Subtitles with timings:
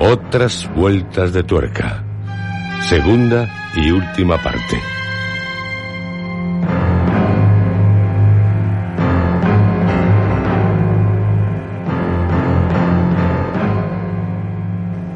[0.00, 2.02] otras vueltas de tuerca.
[2.88, 4.80] Segunda y última parte.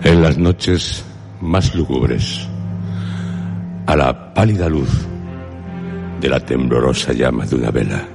[0.02, 1.02] En las noches
[1.40, 2.46] más lúgubres,
[3.86, 4.90] a la pálida luz
[6.20, 8.06] de la temblorosa llama de una vela,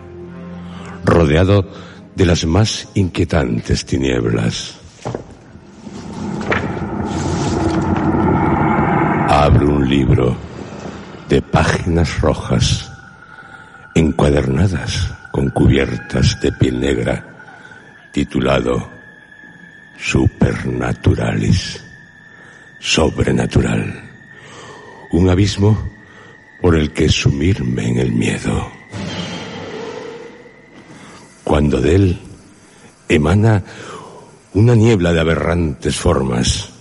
[1.04, 1.67] rodeado
[2.16, 4.79] de las más inquietantes tinieblas.
[9.42, 10.36] Abro un libro
[11.30, 12.92] de páginas rojas,
[13.95, 17.26] encuadernadas con cubiertas de piel negra,
[18.11, 18.89] titulado
[19.98, 21.82] Supernaturalis,
[22.80, 24.11] sobrenatural,
[25.14, 25.89] un abismo
[26.61, 28.70] por el que sumirme en el miedo.
[31.45, 32.20] Cuando de él
[33.08, 33.64] emana
[34.54, 36.73] una niebla de aberrantes formas,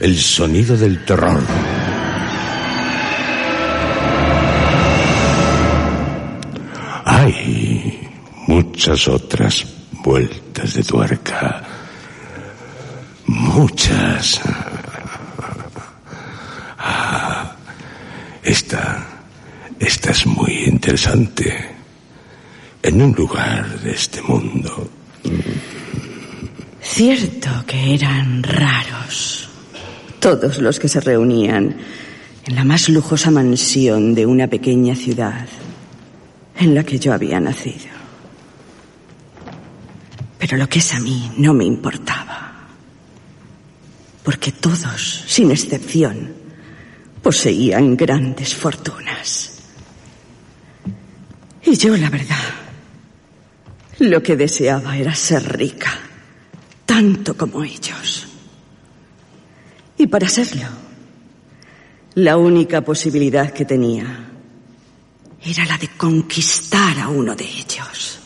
[0.00, 1.42] el sonido del terror.
[7.04, 8.08] Hay
[8.46, 9.66] muchas otras
[10.04, 11.62] vueltas de tuerca,
[13.26, 14.40] muchas.
[16.78, 17.52] Ah,
[18.42, 19.04] esta,
[19.80, 21.74] esta es muy interesante
[22.82, 24.88] en un lugar de este mundo.
[26.80, 29.47] Cierto que eran raros.
[30.20, 31.76] Todos los que se reunían
[32.44, 35.46] en la más lujosa mansión de una pequeña ciudad
[36.58, 37.86] en la que yo había nacido.
[40.38, 42.68] Pero lo que es a mí no me importaba.
[44.22, 46.32] Porque todos, sin excepción,
[47.22, 49.60] poseían grandes fortunas.
[51.64, 52.36] Y yo, la verdad,
[53.98, 55.90] lo que deseaba era ser rica,
[56.86, 58.27] tanto como ellos.
[59.98, 60.68] Y para serlo,
[62.14, 64.30] la única posibilidad que tenía
[65.42, 68.20] era la de conquistar a uno de ellos.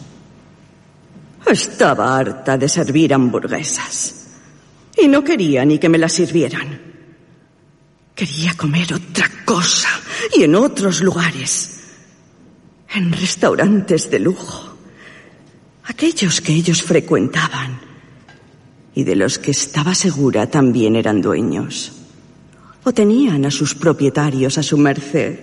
[1.47, 4.27] Estaba harta de servir hamburguesas
[4.97, 6.81] y no quería ni que me las sirvieran.
[8.15, 9.89] Quería comer otra cosa
[10.37, 11.81] y en otros lugares,
[12.95, 14.73] en restaurantes de lujo
[15.85, 17.81] aquellos que ellos frecuentaban
[18.95, 21.93] y de los que estaba segura también eran dueños
[22.85, 25.39] o tenían a sus propietarios a su merced.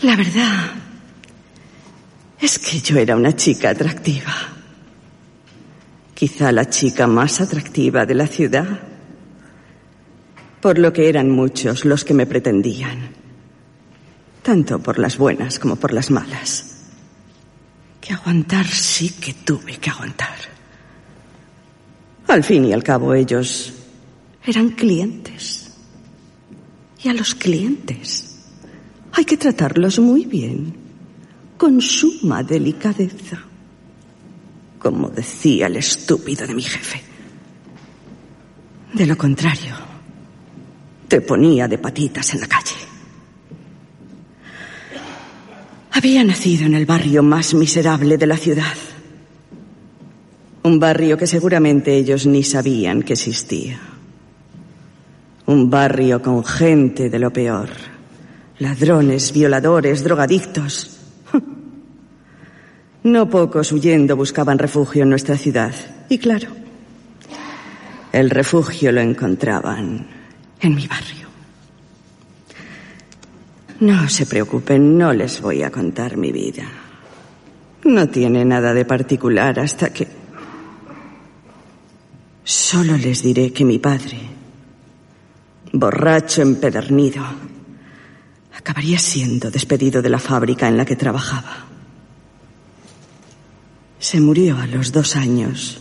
[0.00, 0.72] La verdad
[2.40, 4.34] es que yo era una chica atractiva.
[6.14, 8.80] Quizá la chica más atractiva de la ciudad.
[10.60, 13.10] Por lo que eran muchos los que me pretendían.
[14.42, 16.70] Tanto por las buenas como por las malas.
[18.00, 20.53] Que aguantar sí que tuve que aguantar.
[22.28, 23.72] Al fin y al cabo ellos
[24.44, 25.70] eran clientes.
[27.02, 28.34] Y a los clientes
[29.12, 30.74] hay que tratarlos muy bien,
[31.56, 33.44] con suma delicadeza,
[34.78, 37.02] como decía el estúpido de mi jefe.
[38.92, 39.74] De lo contrario,
[41.08, 42.74] te ponía de patitas en la calle.
[45.92, 48.74] Había nacido en el barrio más miserable de la ciudad.
[50.64, 53.78] Un barrio que seguramente ellos ni sabían que existía.
[55.44, 57.68] Un barrio con gente de lo peor.
[58.58, 60.98] Ladrones, violadores, drogadictos.
[63.04, 65.74] No pocos huyendo buscaban refugio en nuestra ciudad.
[66.08, 66.48] Y claro,
[68.12, 70.06] el refugio lo encontraban
[70.58, 71.28] en mi barrio.
[73.80, 76.64] No se preocupen, no les voy a contar mi vida.
[77.84, 80.23] No tiene nada de particular hasta que...
[82.44, 84.20] Solo les diré que mi padre,
[85.72, 87.24] borracho empedernido,
[88.54, 91.66] acabaría siendo despedido de la fábrica en la que trabajaba.
[93.98, 95.80] Se murió a los dos años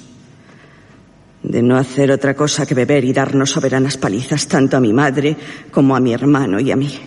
[1.43, 5.35] de no hacer otra cosa que beber y darnos soberanas palizas tanto a mi madre
[5.69, 6.97] como a mi hermano y a mí.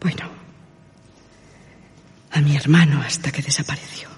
[0.00, 0.30] Bueno,
[2.30, 4.15] a mi hermano hasta que desapareció.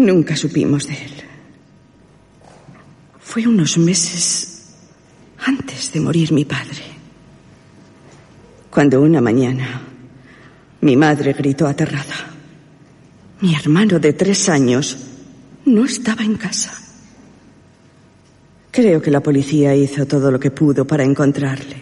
[0.00, 1.12] Nunca supimos de él.
[3.20, 4.72] Fue unos meses
[5.44, 6.82] antes de morir mi padre,
[8.70, 9.82] cuando una mañana
[10.80, 12.30] mi madre gritó aterrada.
[13.42, 14.96] Mi hermano de tres años
[15.66, 16.72] no estaba en casa.
[18.70, 21.76] Creo que la policía hizo todo lo que pudo para encontrarle,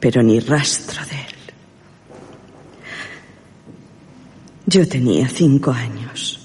[0.00, 1.30] pero ni rastro de él.
[4.66, 6.39] Yo tenía cinco años.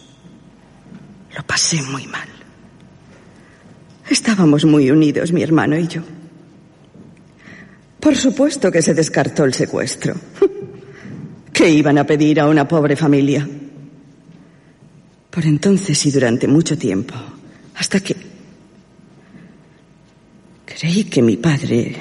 [1.35, 2.27] Lo pasé muy mal.
[4.09, 6.01] Estábamos muy unidos, mi hermano y yo.
[7.99, 10.15] Por supuesto que se descartó el secuestro.
[11.53, 13.47] ¿Qué iban a pedir a una pobre familia?
[15.29, 17.15] Por entonces y durante mucho tiempo,
[17.75, 18.15] hasta que...
[20.65, 21.95] Creí que mi padre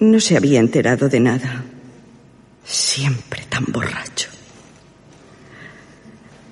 [0.00, 1.64] no se había enterado de nada.
[2.64, 4.28] Siempre tan borracho.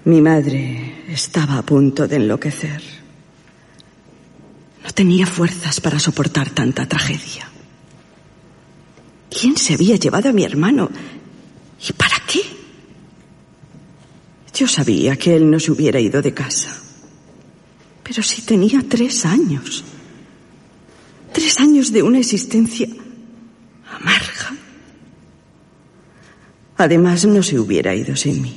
[0.04, 2.82] Mi madre estaba a punto de enloquecer.
[4.82, 7.48] No tenía fuerzas para soportar tanta tragedia.
[9.30, 10.90] ¿Quién se había llevado a mi hermano?
[11.88, 12.40] ¿Y para qué?
[14.54, 16.76] Yo sabía que él no se hubiera ido de casa.
[18.02, 19.82] Pero si tenía tres años.
[21.32, 22.86] Tres años de una existencia
[23.90, 24.54] amarga.
[26.76, 28.56] Además, no se hubiera ido sin mí.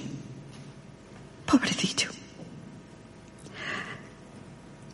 [1.45, 2.16] Pobrecillo.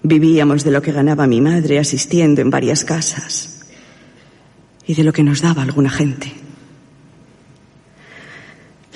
[0.05, 3.61] Vivíamos de lo que ganaba mi madre asistiendo en varias casas
[4.85, 6.29] y de lo que nos daba alguna gente.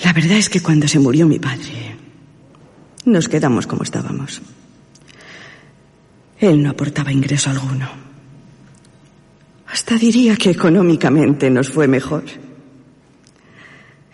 [0.04, 1.96] La verdad es que cuando se murió mi padre,
[3.06, 4.42] nos quedamos como estábamos.
[6.40, 7.90] Él no aportaba ingreso alguno.
[9.68, 12.26] Hasta diría que económicamente nos fue mejor.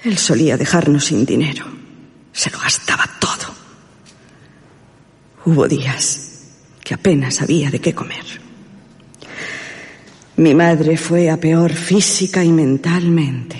[0.03, 1.65] Él solía dejarnos sin dinero.
[2.31, 3.51] Se lo gastaba todo.
[5.45, 6.32] Hubo días
[6.83, 8.25] que apenas sabía de qué comer.
[10.35, 13.57] Mi madre fue a peor física y mentalmente.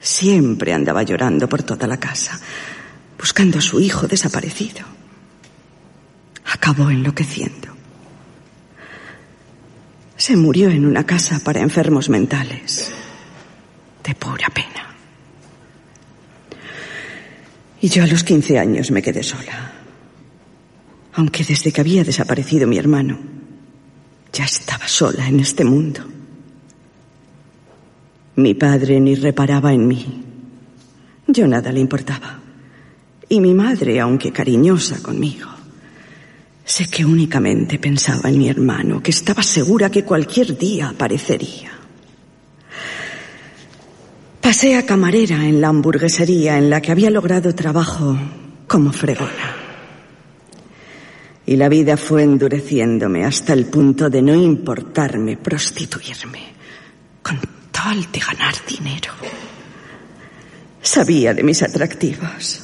[0.00, 2.38] Siempre andaba llorando por toda la casa,
[3.18, 4.84] buscando a su hijo desaparecido.
[6.52, 7.68] Acabó enloqueciendo.
[10.16, 12.92] Se murió en una casa para enfermos mentales,
[14.04, 14.94] de pura pena.
[17.80, 19.71] Y yo a los 15 años me quedé sola.
[21.14, 23.18] Aunque desde que había desaparecido mi hermano,
[24.32, 26.00] ya estaba sola en este mundo.
[28.36, 30.24] Mi padre ni reparaba en mí.
[31.26, 32.40] Yo nada le importaba.
[33.28, 35.48] Y mi madre, aunque cariñosa conmigo,
[36.64, 41.72] sé que únicamente pensaba en mi hermano, que estaba segura que cualquier día aparecería.
[44.40, 48.18] Pasé a camarera en la hamburguesería en la que había logrado trabajo
[48.66, 49.61] como fregona.
[51.44, 56.52] Y la vida fue endureciéndome hasta el punto de no importarme prostituirme
[57.22, 59.12] con tal de ganar dinero.
[60.80, 62.60] Sabía de mis atractivos.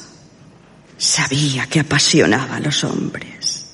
[0.97, 3.65] Sabía que apasionaba a los hombres.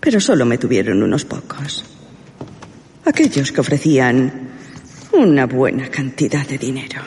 [0.00, 1.84] Pero solo me tuvieron unos pocos.
[3.04, 4.50] Aquellos que ofrecían
[5.12, 7.02] una buena cantidad de dinero.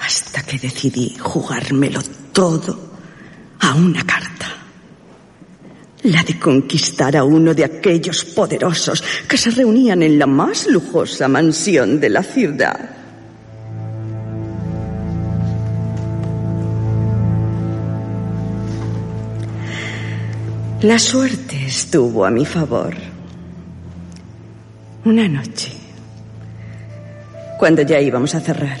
[0.00, 2.00] Hasta que decidí jugármelo
[2.32, 2.89] todo
[3.60, 4.46] a una carta.
[6.02, 11.28] La de conquistar a uno de aquellos poderosos que se reunían en la más lujosa
[11.28, 12.96] mansión de la ciudad.
[20.82, 22.96] La suerte estuvo a mi favor.
[25.04, 25.72] Una noche,
[27.58, 28.78] cuando ya íbamos a cerrar,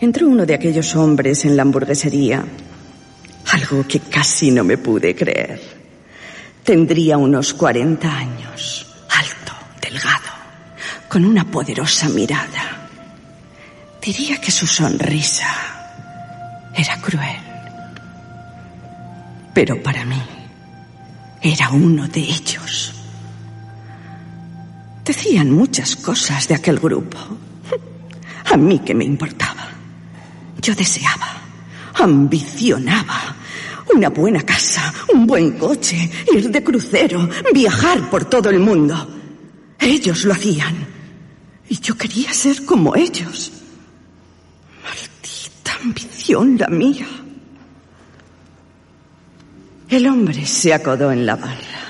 [0.00, 2.46] entró uno de aquellos hombres en la hamburguesería,
[3.52, 5.60] algo que casi no me pude creer.
[6.64, 10.30] Tendría unos 40 años, alto, delgado,
[11.08, 12.88] con una poderosa mirada.
[14.00, 15.46] Diría que su sonrisa
[16.74, 17.40] era cruel.
[19.52, 20.22] Pero para mí
[21.42, 22.94] era uno de ellos.
[25.04, 27.18] Decían muchas cosas de aquel grupo.
[28.50, 29.68] A mí que me importaba.
[30.58, 31.36] Yo deseaba,
[31.94, 33.41] ambicionaba
[33.94, 39.08] una buena casa, un buen coche, ir de crucero, viajar por todo el mundo.
[39.78, 40.86] Ellos lo hacían.
[41.68, 43.52] Y yo quería ser como ellos.
[44.82, 47.06] Maldita ambición la mía.
[49.88, 51.82] El hombre se acodó en la barra.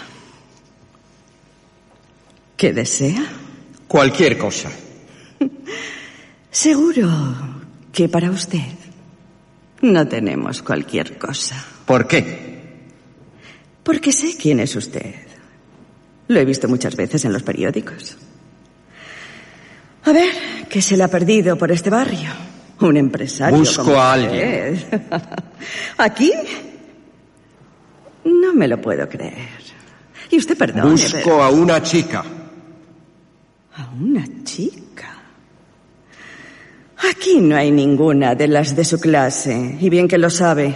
[2.56, 3.24] ¿Qué desea?
[3.86, 4.70] Cualquier cosa.
[6.50, 7.08] Seguro
[7.92, 8.72] que para usted
[9.82, 11.71] no tenemos cualquier cosa.
[11.86, 12.52] ¿Por qué?
[13.82, 15.14] Porque sé quién es usted.
[16.28, 18.16] Lo he visto muchas veces en los periódicos.
[20.04, 20.30] A ver,
[20.68, 22.30] ¿qué se le ha perdido por este barrio?
[22.80, 23.58] Un empresario.
[23.58, 24.78] Busco como a usted.
[25.98, 26.32] ¿Aquí?
[28.24, 29.48] No me lo puedo creer.
[30.30, 30.90] Y usted perdone.
[30.90, 32.24] Busco pero- a una chica.
[33.76, 35.18] ¿A una chica?
[37.10, 40.74] Aquí no hay ninguna de las de su clase, y bien que lo sabe.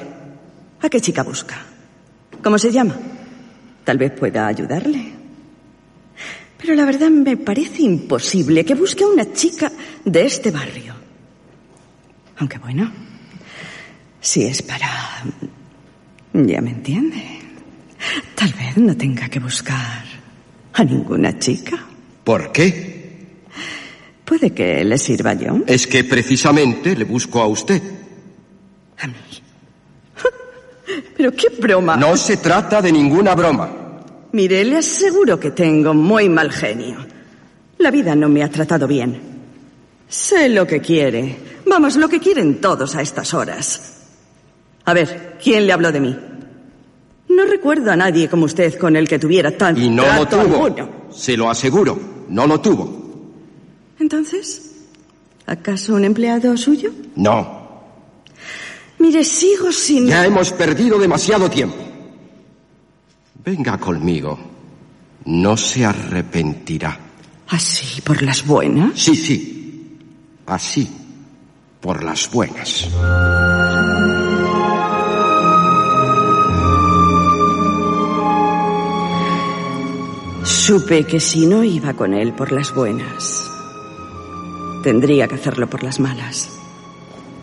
[0.80, 1.56] ¿A qué chica busca?
[2.42, 2.96] ¿Cómo se llama?
[3.84, 5.12] Tal vez pueda ayudarle.
[6.58, 9.70] Pero la verdad me parece imposible que busque a una chica
[10.04, 10.94] de este barrio.
[12.38, 12.90] Aunque bueno,
[14.20, 14.88] si es para...
[16.32, 17.22] Ya me entiende.
[18.34, 20.04] Tal vez no tenga que buscar
[20.72, 21.78] a ninguna chica.
[22.24, 23.46] ¿Por qué?
[24.24, 25.62] Puede que le sirva yo.
[25.66, 27.80] Es que precisamente le busco a usted.
[28.98, 29.14] A mí.
[31.16, 31.96] Pero qué broma.
[31.96, 33.70] No se trata de ninguna broma.
[34.32, 36.98] Mire, le aseguro que tengo muy mal genio.
[37.78, 39.20] La vida no me ha tratado bien.
[40.08, 41.36] Sé lo que quiere.
[41.66, 43.94] Vamos, lo que quieren todos a estas horas.
[44.84, 46.16] A ver, ¿quién le habló de mí?
[47.28, 50.40] No recuerdo a nadie como usted con el que tuviera tan Y no lo tuvo.
[50.64, 50.90] alguno.
[51.10, 51.98] Se lo aseguro.
[52.28, 53.04] No lo tuvo.
[53.98, 54.72] Entonces,
[55.46, 56.90] ¿acaso un empleado suyo?
[57.16, 57.55] No.
[58.98, 60.06] Mire, sigo sin...
[60.06, 61.76] Ya hemos perdido demasiado tiempo.
[63.44, 64.38] Venga conmigo.
[65.26, 66.98] No se arrepentirá.
[67.48, 68.98] ¿Así por las buenas?
[68.98, 69.98] Sí, sí.
[70.46, 70.88] Así.
[71.80, 72.88] Por las buenas.
[80.66, 83.48] Supe que si no iba con él por las buenas,
[84.82, 86.48] tendría que hacerlo por las malas,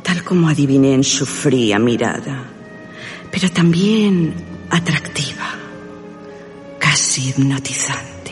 [0.03, 2.43] tal como adiviné en su fría mirada,
[3.31, 4.33] pero también
[4.69, 5.49] atractiva,
[6.77, 8.31] casi hipnotizante.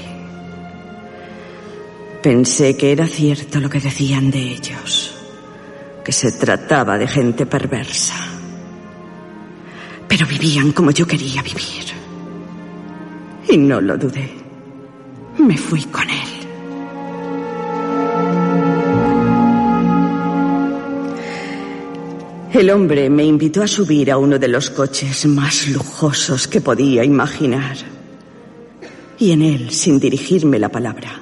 [2.21, 5.15] Pensé que era cierto lo que decían de ellos,
[6.03, 8.17] que se trataba de gente perversa,
[10.07, 11.85] pero vivían como yo quería vivir.
[13.49, 14.29] Y no lo dudé.
[15.39, 16.30] Me fui con él.
[22.53, 27.01] El hombre me invitó a subir a uno de los coches más lujosos que podía
[27.01, 27.77] imaginar.
[29.17, 31.17] Y en él, sin dirigirme la palabra,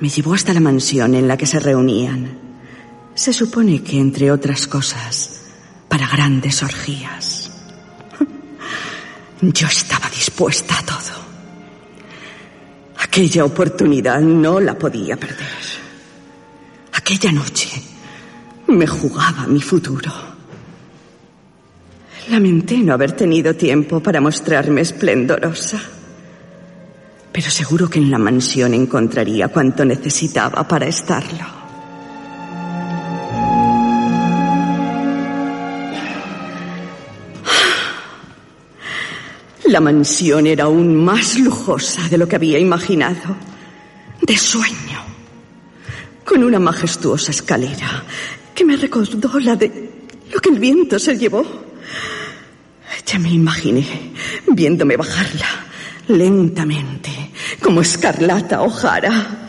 [0.00, 2.38] me llevó hasta la mansión en la que se reunían.
[3.14, 5.44] Se supone que, entre otras cosas,
[5.88, 7.50] para grandes orgías.
[9.40, 11.24] Yo estaba dispuesta a todo.
[12.98, 15.64] Aquella oportunidad no la podía perder.
[16.92, 17.70] Aquella noche
[18.66, 20.33] me jugaba mi futuro.
[22.28, 25.80] Lamenté no haber tenido tiempo para mostrarme esplendorosa.
[27.30, 31.64] Pero seguro que en la mansión encontraría cuanto necesitaba para estarlo.
[39.66, 43.36] La mansión era aún más lujosa de lo que había imaginado.
[44.22, 45.02] De sueño.
[46.24, 48.04] Con una majestuosa escalera
[48.54, 49.90] que me recordó la de
[50.32, 51.63] lo que el viento se llevó.
[53.14, 53.86] Ya me imaginé
[54.48, 55.46] viéndome bajarla
[56.08, 57.12] lentamente,
[57.62, 59.46] como escarlata O'Hara.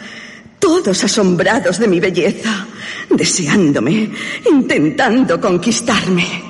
[0.60, 2.68] Todos asombrados de mi belleza,
[3.10, 4.12] deseándome,
[4.52, 6.44] intentando conquistarme.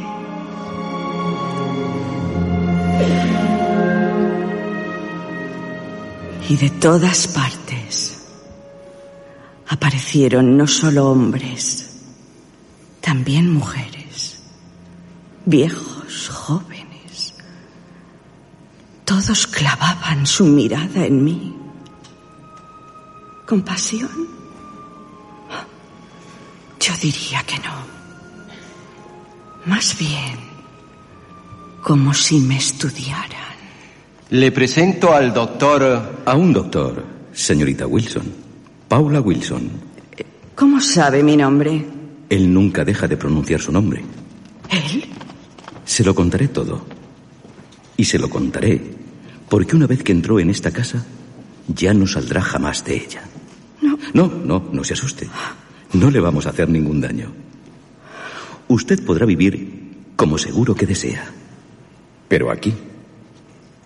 [6.49, 8.25] Y de todas partes
[9.69, 11.91] aparecieron no solo hombres,
[12.99, 14.41] también mujeres,
[15.45, 16.74] viejos, jóvenes,
[19.05, 21.55] Todos clavaban su mirada en mí.
[23.45, 24.09] ¿Compasión?
[26.79, 27.73] Yo diría que no.
[29.65, 30.37] Más bien,
[31.81, 33.55] como si me estudiaran.
[34.31, 36.23] Le presento al doctor...
[36.25, 38.33] A un doctor, señorita Wilson.
[38.87, 39.69] Paula Wilson.
[40.55, 41.85] ¿Cómo sabe mi nombre?
[42.29, 44.03] Él nunca deja de pronunciar su nombre.
[44.69, 45.05] ¿Él?
[45.85, 46.94] Se lo contaré todo.
[47.97, 48.81] Y se lo contaré
[49.49, 51.05] porque una vez que entró en esta casa,
[51.67, 53.23] ya no saldrá jamás de ella.
[53.81, 53.97] No.
[54.13, 55.27] No, no, no se asuste.
[55.93, 57.31] No le vamos a hacer ningún daño.
[58.67, 61.25] Usted podrá vivir como seguro que desea.
[62.27, 62.73] Pero aquí.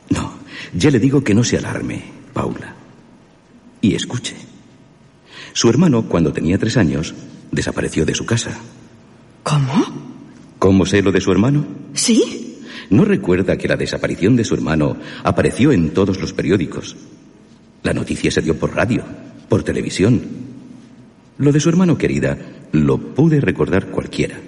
[0.09, 0.33] No,
[0.73, 2.73] ya le digo que no se alarme, Paula.
[3.81, 4.35] Y escuche.
[5.53, 7.13] Su hermano, cuando tenía tres años,
[7.51, 8.57] desapareció de su casa.
[9.43, 9.85] ¿Cómo?
[10.57, 11.65] ¿Cómo sé lo de su hermano?
[11.93, 12.48] ¿Sí?
[12.89, 16.95] ¿No recuerda que la desaparición de su hermano apareció en todos los periódicos?
[17.83, 19.03] La noticia se dio por radio,
[19.47, 20.21] por televisión.
[21.37, 22.37] Lo de su hermano querida
[22.71, 24.39] lo pude recordar cualquiera.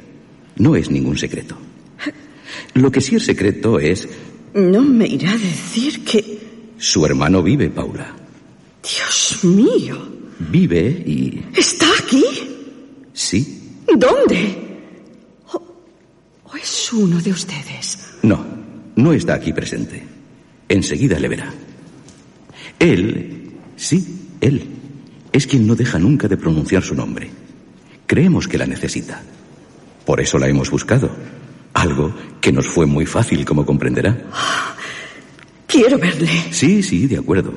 [0.58, 1.56] No es ningún secreto.
[2.74, 4.10] Lo que sí es secreto es...
[4.54, 6.40] No me irá a decir que...
[6.78, 8.16] Su hermano vive, Paula.
[8.82, 9.98] Dios mío.
[10.40, 11.44] Vive y...
[11.56, 12.24] ¿Está aquí?
[13.14, 13.82] Sí.
[13.96, 14.58] ¿Dónde?
[15.54, 15.58] ¿O,
[16.46, 18.01] o es uno de ustedes?
[18.24, 18.46] No,
[18.96, 20.04] no está aquí presente.
[20.70, 21.52] Enseguida le verá.
[22.80, 24.68] Él, sí, él,
[25.32, 27.30] es quien no deja nunca de pronunciar su nombre.
[28.06, 29.22] Creemos que la necesita.
[30.06, 31.10] Por eso la hemos buscado.
[31.74, 34.18] Algo que nos fue muy fácil, como comprenderá.
[35.68, 36.30] Quiero verle.
[36.52, 37.54] Sí, sí, de acuerdo.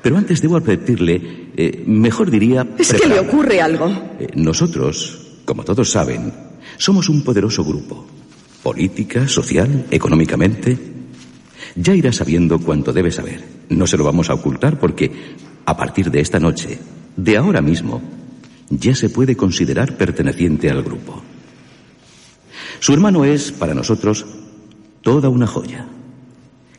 [0.00, 2.66] Pero antes debo advertirle, eh, mejor diría...
[2.78, 3.88] Es que le ocurre algo.
[4.18, 6.32] Eh, nosotros, como todos saben,
[6.76, 8.06] somos un poderoso grupo.
[8.62, 10.78] Política, social, económicamente.
[11.74, 13.42] Ya irá sabiendo cuánto debe saber.
[13.68, 15.10] No se lo vamos a ocultar porque,
[15.64, 16.78] a partir de esta noche,
[17.16, 18.02] de ahora mismo,
[18.70, 21.22] ya se puede considerar perteneciente al grupo.
[22.80, 24.26] Su hermano es, para nosotros,
[25.02, 25.86] toda una joya.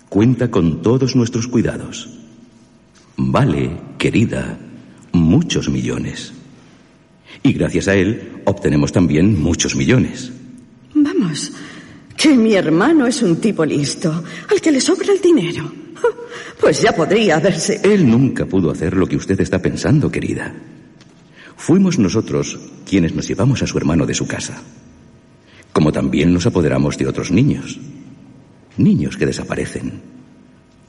[0.10, 2.10] Cuenta con todos nuestros cuidados.
[3.18, 4.58] Vale, querida,
[5.12, 6.34] muchos millones.
[7.42, 10.32] Y gracias a él obtenemos también muchos millones.
[10.94, 11.52] Vamos,
[12.16, 15.72] que mi hermano es un tipo listo, al que le sobra el dinero.
[16.60, 17.82] Pues ya podría haberse...
[17.84, 20.54] Él nunca pudo hacer lo que usted está pensando, querida.
[21.58, 22.58] Fuimos nosotros
[22.90, 24.62] quienes nos llevamos a su hermano de su casa.
[25.74, 27.80] Como también nos apoderamos de otros niños.
[28.78, 30.02] Niños que desaparecen.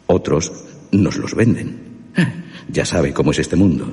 [0.06, 0.52] Otros
[0.92, 1.78] nos los venden.
[2.66, 3.92] Ya sabe cómo es este mundo.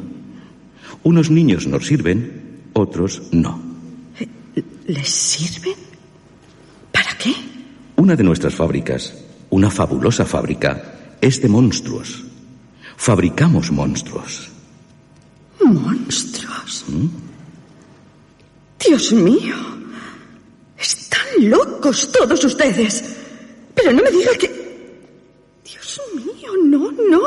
[1.04, 3.62] Unos niños nos sirven, otros no.
[4.88, 5.91] ¿Les sirven?
[7.22, 7.36] ¿Para qué?
[7.98, 9.14] Una de nuestras fábricas,
[9.52, 12.24] una fabulosa fábrica, es de monstruos.
[12.98, 14.50] Fabricamos monstruos.
[15.64, 16.86] ¿Monstruos?
[18.88, 19.56] Dios mío.
[20.78, 23.04] Están locos todos ustedes.
[23.76, 24.62] Pero no me diga que...
[25.64, 27.22] Dios mío, no, no.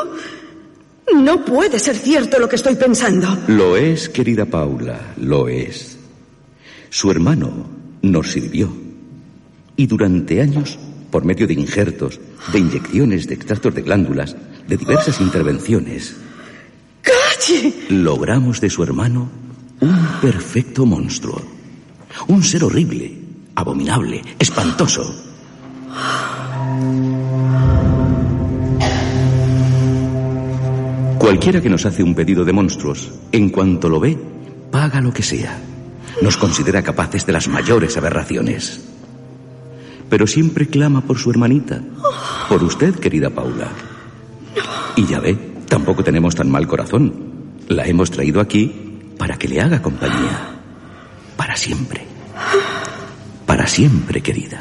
[1.23, 3.39] No puede ser cierto lo que estoy pensando.
[3.47, 5.97] Lo es, querida Paula, lo es.
[6.91, 7.69] Su hermano
[8.03, 8.84] nos sirvió.
[9.77, 10.79] Y durante años,
[11.11, 12.21] por medio de injertos,
[12.53, 14.37] de inyecciones, de extractos de glándulas,
[14.69, 16.17] de diversas intervenciones,
[17.03, 17.75] ¡Calle!
[17.89, 19.29] logramos de su hermano
[19.81, 21.43] un perfecto monstruo.
[22.29, 23.13] Un ser horrible,
[23.55, 25.03] abominable, espantoso.
[31.19, 34.17] Cualquiera que nos hace un pedido de monstruos, en cuanto lo ve,
[34.71, 35.59] paga lo que sea.
[36.23, 38.94] Nos considera capaces de las mayores aberraciones.
[40.15, 41.81] Pero siempre clama por su hermanita,
[42.49, 43.73] por usted, querida Paula.
[44.95, 47.13] Y ya ve, tampoco tenemos tan mal corazón.
[47.67, 50.61] La hemos traído aquí para que le haga compañía.
[51.37, 52.07] Para siempre.
[53.45, 54.61] Para siempre, querida.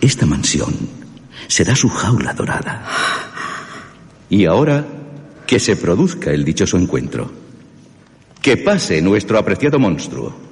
[0.00, 0.76] Esta mansión
[1.48, 2.86] será su jaula dorada.
[4.30, 4.86] Y ahora
[5.44, 7.32] que se produzca el dichoso encuentro.
[8.40, 10.47] Que pase nuestro apreciado monstruo.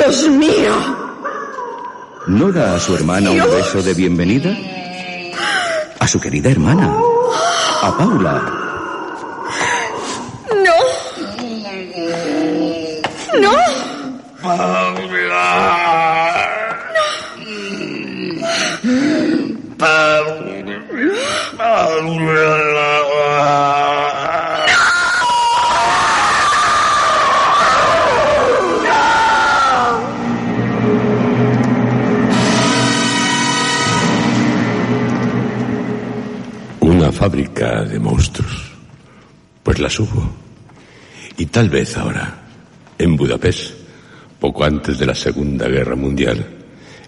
[0.00, 0.72] ¡Dios mío!
[2.26, 4.56] ¿No da a su hermana un beso de bienvenida?
[5.98, 6.90] A su querida hermana.
[7.82, 8.42] A Paula.
[10.64, 10.76] ¡No!
[13.40, 13.52] ¡No!
[37.20, 38.72] Fábrica de monstruos.
[39.62, 40.26] Pues las hubo.
[41.36, 42.48] Y tal vez ahora,
[42.96, 43.74] en Budapest,
[44.40, 46.42] poco antes de la Segunda Guerra Mundial,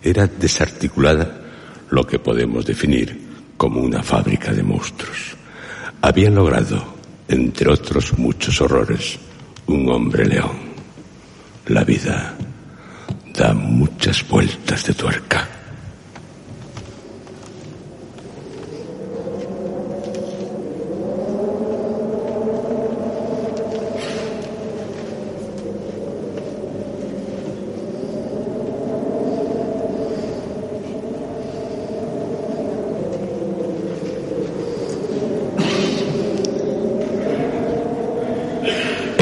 [0.02, 1.40] era desarticulada
[1.88, 3.18] lo que podemos definir
[3.56, 5.34] como una fábrica de monstruos.
[6.02, 6.84] Habían logrado,
[7.26, 9.18] entre otros muchos horrores,
[9.68, 10.74] un hombre león.
[11.68, 12.36] La vida
[13.32, 15.48] da muchas vueltas de tuerca.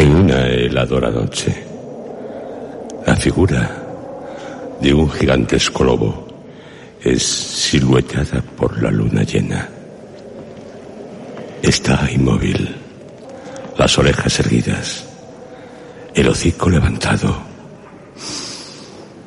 [0.01, 1.11] En una heladora
[3.07, 3.71] la figura
[4.81, 6.27] de un gigantesco lobo
[7.03, 9.69] es siluetada por la luna llena.
[11.63, 12.77] Está inmóvil,
[13.79, 15.05] las orejas erguidas,
[16.15, 17.37] el hocico levantado.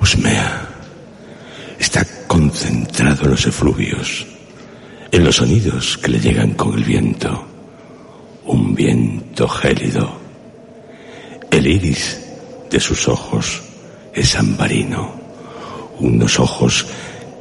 [0.01, 0.67] Usmea
[1.79, 4.27] está concentrado en los efluvios,
[5.11, 7.47] en los sonidos que le llegan con el viento.
[8.45, 10.22] Un viento gélido.
[11.63, 12.19] El iris
[12.69, 13.61] de sus ojos
[14.13, 15.13] es ambarino
[15.99, 16.85] unos ojos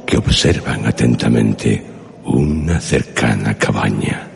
[0.05, 1.85] que observan atentamente
[2.23, 4.29] una cercana cabaña.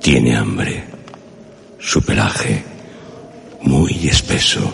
[0.00, 0.84] Tiene hambre.
[1.78, 2.64] Su pelaje,
[3.60, 4.72] muy espeso,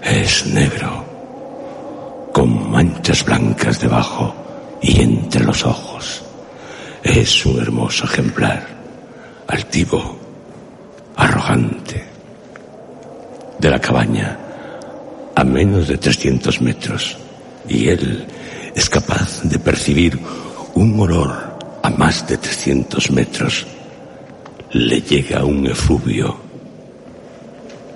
[0.00, 4.32] es negro, con manchas blancas debajo
[4.80, 6.22] y entre los ojos.
[7.02, 8.64] Es un hermoso ejemplar,
[9.48, 10.16] altivo,
[11.16, 11.81] arrogante.
[13.62, 14.36] De la cabaña
[15.36, 17.16] a menos de 300 metros
[17.68, 18.26] y él
[18.74, 20.18] es capaz de percibir
[20.74, 21.32] un olor
[21.80, 23.64] a más de 300 metros.
[24.72, 26.36] Le llega un efluvio,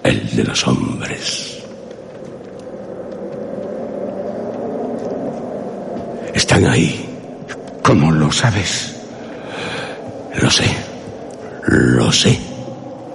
[0.05, 1.59] el de los hombres.
[6.33, 7.09] Están ahí.
[7.83, 8.95] ¿Cómo lo sabes?
[10.41, 10.71] Lo sé,
[11.67, 12.39] lo sé.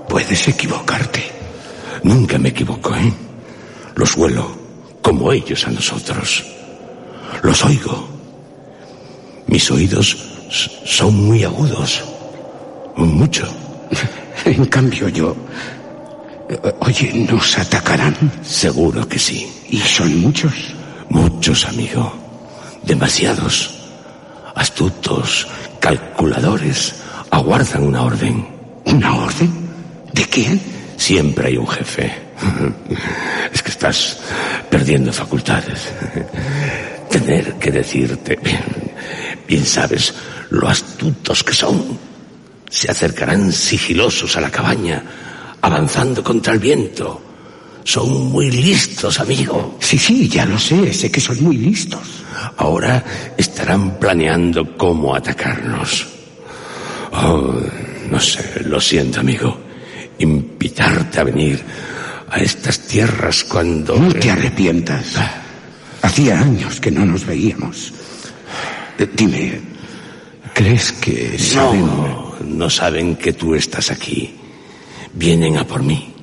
[0.10, 1.41] Puedes equivocarte.
[2.04, 3.14] Nunca me equivoco, ¿eh?
[3.96, 4.62] Los huelo
[5.02, 6.44] como ellos a nosotros.
[7.44, 8.08] Los oigo.
[9.48, 10.18] Mis oídos
[10.86, 12.04] son muy agudos.
[12.96, 13.48] Mucho.
[14.44, 15.36] En cambio yo...
[16.80, 18.16] Oye, ¿nos atacarán?
[18.42, 19.48] Seguro que sí.
[19.70, 20.52] ¿Y son muchos?
[21.10, 22.12] Muchos, amigo.
[22.84, 23.70] Demasiados.
[24.56, 25.48] Astutos,
[25.80, 26.96] calculadores,
[27.30, 28.48] aguardan una orden.
[28.86, 29.52] ¿Una orden?
[30.12, 30.60] ¿De quién?
[31.02, 32.14] Siempre hay un jefe.
[33.52, 34.20] Es que estás
[34.70, 35.90] perdiendo facultades.
[37.10, 38.38] Tener que decirte,
[39.48, 40.14] bien sabes
[40.52, 41.98] lo astutos que son.
[42.70, 45.04] Se acercarán sigilosos a la cabaña,
[45.62, 47.20] avanzando contra el viento.
[47.84, 49.78] Son muy listos, amigo.
[49.80, 52.24] Sí, sí, ya lo sé, sé que son muy listos.
[52.58, 53.04] Ahora
[53.36, 56.06] estarán planeando cómo atacarnos.
[57.12, 57.56] Oh,
[58.12, 59.61] no sé, lo siento, amigo.
[60.22, 61.64] Invitarte a venir
[62.30, 63.98] a estas tierras cuando...
[63.98, 65.16] No te arrepientas.
[66.02, 67.94] Hacía años que no nos veíamos.
[68.98, 69.60] Eh, Dime,
[70.54, 71.86] ¿crees que saben...
[71.86, 74.36] No, no saben que tú estás aquí.
[75.14, 76.14] Vienen a por mí.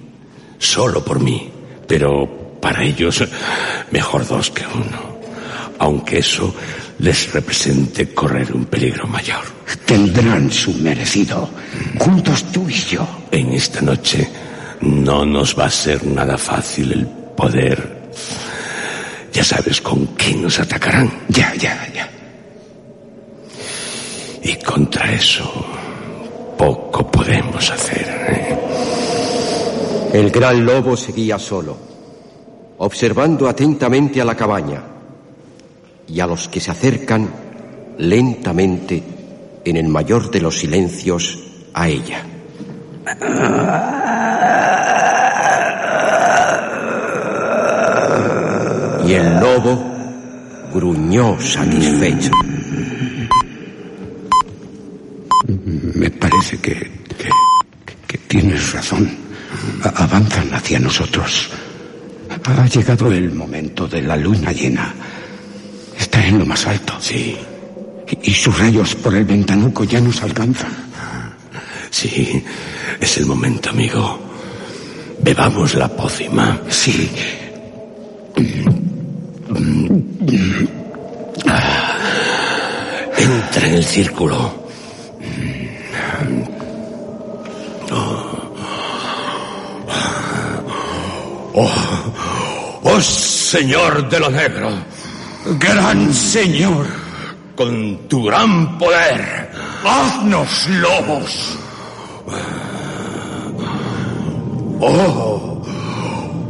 [0.58, 1.50] Solo por mí.
[1.87, 3.24] Pero para ellos,
[3.90, 5.18] mejor dos que uno.
[5.78, 6.54] Aunque eso
[6.98, 9.44] les represente correr un peligro mayor.
[9.84, 11.48] Tendrán su merecido.
[11.98, 13.06] Juntos tú y yo.
[13.30, 14.28] En esta noche
[14.80, 18.11] no nos va a ser nada fácil el poder.
[19.32, 21.11] Ya sabes con quién nos atacarán.
[21.28, 22.11] Ya, ya, ya.
[24.42, 25.66] Y contra eso
[26.56, 28.06] poco podemos hacer.
[28.28, 28.58] ¿eh?
[30.14, 31.76] El gran lobo seguía solo,
[32.78, 34.97] observando atentamente a la cabaña
[36.09, 37.29] y a los que se acercan
[37.99, 39.03] lentamente
[39.64, 41.38] en el mayor de los silencios
[41.75, 42.25] a ella.
[49.07, 49.85] Y el lobo
[50.73, 52.31] gruñó satisfecho.
[55.94, 56.75] Me parece que,
[58.07, 59.09] que, tienes razón.
[59.83, 61.49] A- avanzan hacia nosotros.
[62.44, 64.92] Ha llegado el momento de la luna llena
[66.28, 66.94] en lo más alto.
[67.00, 67.36] Sí.
[68.22, 70.72] Y, sus rayos por el ventanuco ya nos alcanzan.
[71.90, 72.44] Sí,
[73.00, 74.18] es el momento, amigo.
[75.20, 76.60] Bebamos la pócima.
[76.68, 77.10] Sí.
[81.46, 81.96] Ah,
[83.16, 84.68] entra en el círculo.
[87.90, 88.52] Oh,
[91.54, 94.97] oh, oh, oh señor de lo negro.
[95.44, 96.87] Gran Señor.
[97.57, 99.51] Con tu gran poder.
[99.85, 101.59] Haznos lobos.
[104.81, 105.62] Oh,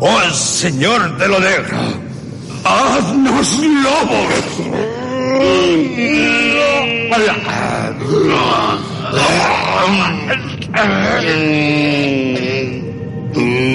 [0.00, 1.78] oh Señor de lo negro.
[2.64, 4.78] Haznos lobos.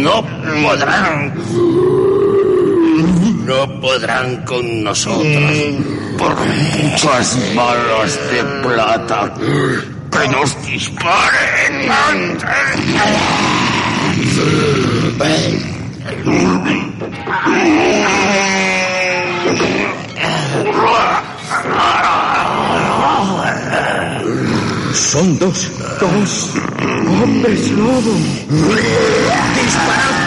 [0.03, 0.25] No
[0.63, 1.33] podrán.
[3.45, 5.51] No podrán con nosotros.
[6.17, 9.33] Por muchas balas de plata
[10.11, 11.89] que nos disparen
[24.93, 25.71] Son dos.
[25.99, 26.49] Dos
[27.21, 28.13] hombres lobo.
[28.49, 30.22] ¡Disparad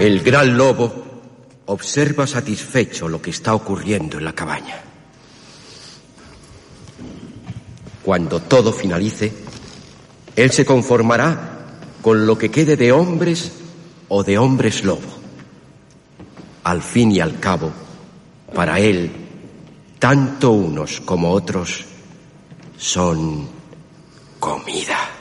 [0.00, 0.90] El gran lobo
[1.66, 4.80] observa satisfecho lo que está ocurriendo en la cabaña.
[8.02, 9.30] Cuando todo finalice,
[10.34, 11.66] él se conformará
[12.00, 13.52] con lo que quede de hombres
[14.08, 15.20] o de hombres lobo.
[16.64, 17.70] Al fin y al cabo,
[18.54, 19.10] para él,
[19.98, 21.84] tanto unos como otros
[22.78, 23.46] son
[24.38, 25.19] comida.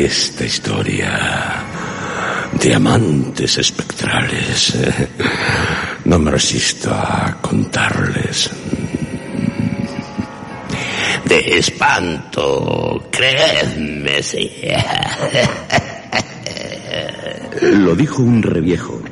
[0.00, 1.64] Esta historia
[2.52, 4.78] de amantes espectrales.
[6.04, 8.48] No me resisto a contarles.
[11.24, 14.48] De espanto, creedme, sí.
[17.60, 19.02] Lo dijo un reviejo,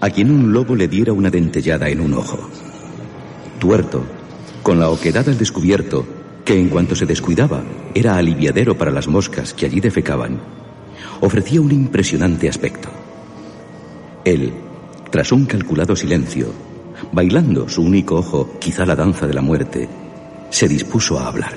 [0.00, 2.48] a quien un lobo le diera una dentellada en un ojo.
[3.58, 4.06] Tuerto,
[4.62, 6.17] con la oquedad al descubierto,
[6.48, 7.62] que en cuanto se descuidaba
[7.94, 10.40] era aliviadero para las moscas que allí defecaban,
[11.20, 12.88] ofrecía un impresionante aspecto.
[14.24, 14.54] Él,
[15.10, 16.50] tras un calculado silencio,
[17.12, 19.90] bailando su único ojo, quizá la danza de la muerte,
[20.48, 21.52] se dispuso a hablar.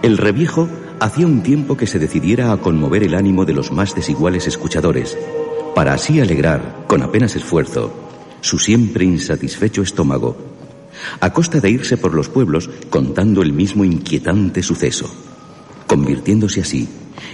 [0.00, 0.68] El reviejo
[1.00, 5.18] hacía un tiempo que se decidiera a conmover el ánimo de los más desiguales escuchadores,
[5.74, 7.92] para así alegrar, con apenas esfuerzo,
[8.42, 10.36] su siempre insatisfecho estómago,
[11.20, 15.10] a costa de irse por los pueblos contando el mismo inquietante suceso,
[15.86, 16.88] convirtiéndose así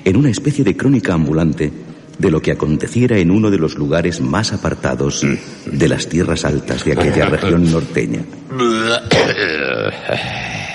[0.05, 1.73] en una especie de crónica ambulante
[2.19, 5.27] de lo que aconteciera en uno de los lugares más apartados
[5.67, 8.25] de las tierras altas de aquella región norteña.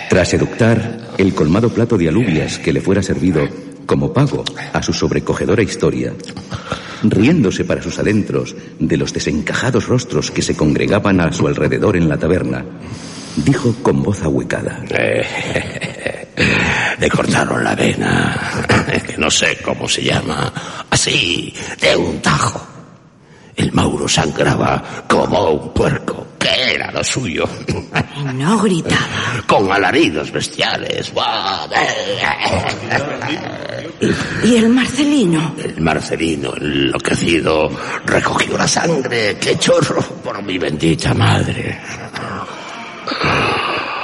[0.10, 3.48] Tras eructar el colmado plato de alubias que le fuera servido
[3.86, 6.14] como pago a su sobrecogedora historia,
[7.04, 12.10] riéndose para sus adentros de los desencajados rostros que se congregaban a su alrededor en
[12.10, 12.66] la taberna,
[13.36, 14.84] dijo con voz ahuecada.
[17.00, 18.38] Le cortaron la vena,
[19.08, 20.52] que no sé cómo se llama,
[20.90, 22.66] así, de un tajo.
[23.56, 27.46] El Mauro sangraba como un puerco, que era lo suyo.
[28.36, 29.44] No gritaba.
[29.46, 31.12] Con alaridos bestiales.
[34.02, 35.56] ¿Y el Marcelino?
[35.62, 37.70] El Marcelino, enloquecido,
[38.06, 39.38] recogió la sangre.
[39.40, 40.02] ¡Qué chorro!
[40.24, 41.80] Por mi bendita madre.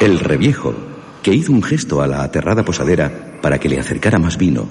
[0.01, 0.75] El reviejo,
[1.23, 4.67] que hizo un gesto a la aterrada posadera para que le acercara más vino,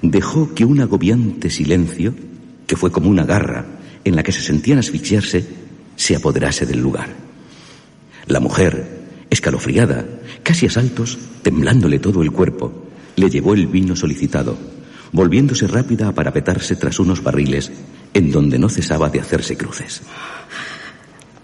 [0.00, 2.14] dejó que un agobiante silencio,
[2.66, 3.66] que fue como una garra
[4.04, 5.44] en la que se sentían asfixiarse,
[5.96, 7.08] se apoderase del lugar.
[8.26, 10.04] La mujer, escalofriada,
[10.44, 14.56] casi a saltos, temblándole todo el cuerpo, le llevó el vino solicitado,
[15.12, 17.70] volviéndose rápida a parapetarse tras unos barriles
[18.14, 20.02] en donde no cesaba de hacerse cruces.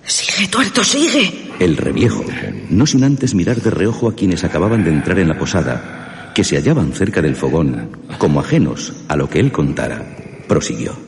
[0.05, 1.51] Sigue, tuerto, sigue.
[1.59, 2.25] El reviejo,
[2.71, 6.45] no sin antes mirar de reojo a quienes acababan de entrar en la posada, que
[6.45, 11.08] se hallaban cerca del fogón, como ajenos a lo que él contara, prosiguió.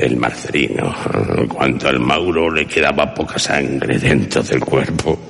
[0.00, 0.94] El Marcelino,
[1.46, 5.28] cuanto al Mauro le quedaba poca sangre dentro del cuerpo,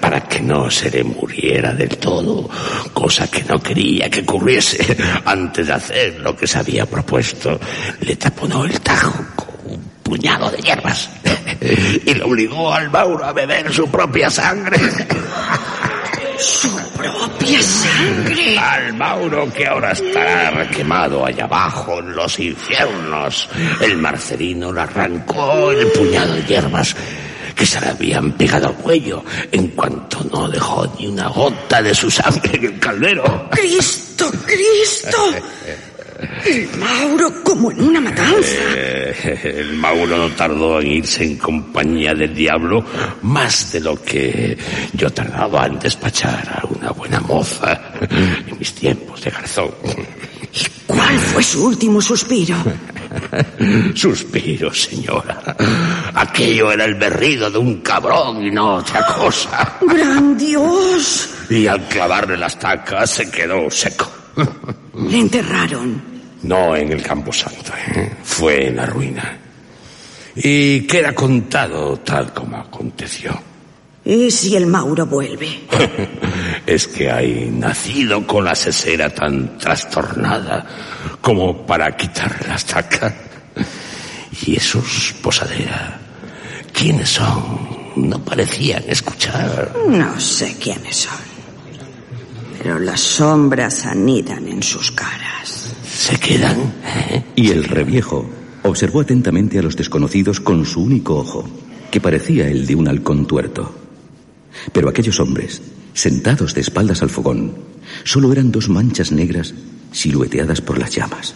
[0.00, 2.48] para que no se le muriera del todo,
[2.94, 7.60] cosa que no quería que ocurriese antes de hacer lo que se había propuesto,
[8.00, 11.10] le taponó el tajo con un puñado de hierbas
[12.06, 14.78] y le obligó al Mauro a beber su propia sangre.
[16.38, 18.58] Su propia sangre.
[18.58, 23.48] Al Mauro que ahora estará quemado allá abajo en los infiernos.
[23.80, 26.94] El Marcelino le arrancó el puñado de hierbas
[27.54, 31.94] que se le habían pegado al cuello en cuanto no dejó ni una gota de
[31.94, 33.48] su sangre en el caldero.
[33.50, 35.16] ¡Cristo, Cristo!
[36.44, 38.62] El Mauro como en una matanza.
[38.74, 42.84] Eh, el Mauro no tardó en irse en compañía del diablo
[43.22, 44.56] más de lo que
[44.92, 49.70] yo tardaba en despachar a una buena moza en mis tiempos de garzón.
[50.86, 52.56] ¿Cuál fue su último suspiro?
[53.94, 55.56] Suspiro, señora.
[56.14, 59.78] Aquello era el berrido de un cabrón y no otra cosa.
[59.82, 61.28] ¡Gran Dios!
[61.50, 64.10] Y al clavarle las tacas se quedó seco.
[65.08, 66.16] Le enterraron.
[66.42, 68.12] No en el Campo Santo, ¿eh?
[68.22, 69.38] fue en la ruina.
[70.36, 73.38] Y queda contado tal como aconteció.
[74.04, 75.62] ¿Y si el Mauro vuelve?
[76.66, 80.64] es que hay nacido con la sesera tan trastornada
[81.20, 83.12] como para quitarle las tacas.
[84.46, 85.98] Y esos posadera,
[86.72, 87.76] ¿quiénes son?
[87.96, 89.72] No parecían escuchar.
[89.88, 91.35] No sé quiénes son.
[92.58, 95.74] Pero las sombras anidan en sus caras.
[95.86, 96.74] ¿Se quedan?
[97.10, 97.22] ¿Eh?
[97.36, 98.28] Y el reviejo
[98.62, 101.44] observó atentamente a los desconocidos con su único ojo,
[101.90, 103.74] que parecía el de un halcón tuerto.
[104.72, 105.62] Pero aquellos hombres,
[105.94, 107.54] sentados de espaldas al fogón,
[108.04, 109.54] solo eran dos manchas negras
[109.92, 111.34] silueteadas por las llamas.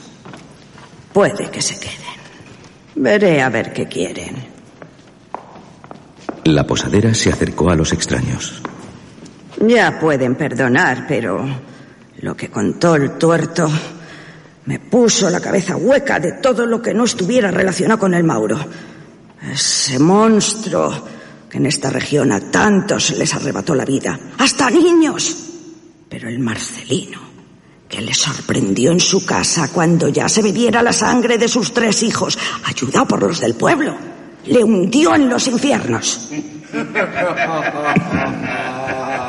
[1.13, 2.21] Puede que se queden.
[2.97, 4.37] Veré a ver qué quieren.
[6.45, 8.61] La posadera se acercó a los extraños.
[9.61, 11.45] Ya pueden perdonar, pero
[12.23, 13.71] lo que contó el tuerto
[14.65, 18.59] me puso la cabeza hueca de todo lo que no estuviera relacionado con el Mauro.
[19.53, 21.07] Ese monstruo
[21.49, 25.37] que en esta región a tantos les arrebató la vida, hasta niños.
[26.09, 27.19] Pero el Marcelino,
[27.89, 32.03] que le sorprendió en su casa cuando ya se bebiera la sangre de sus tres
[32.03, 33.95] hijos, ayudado por los del pueblo,
[34.47, 36.29] le hundió en los infiernos.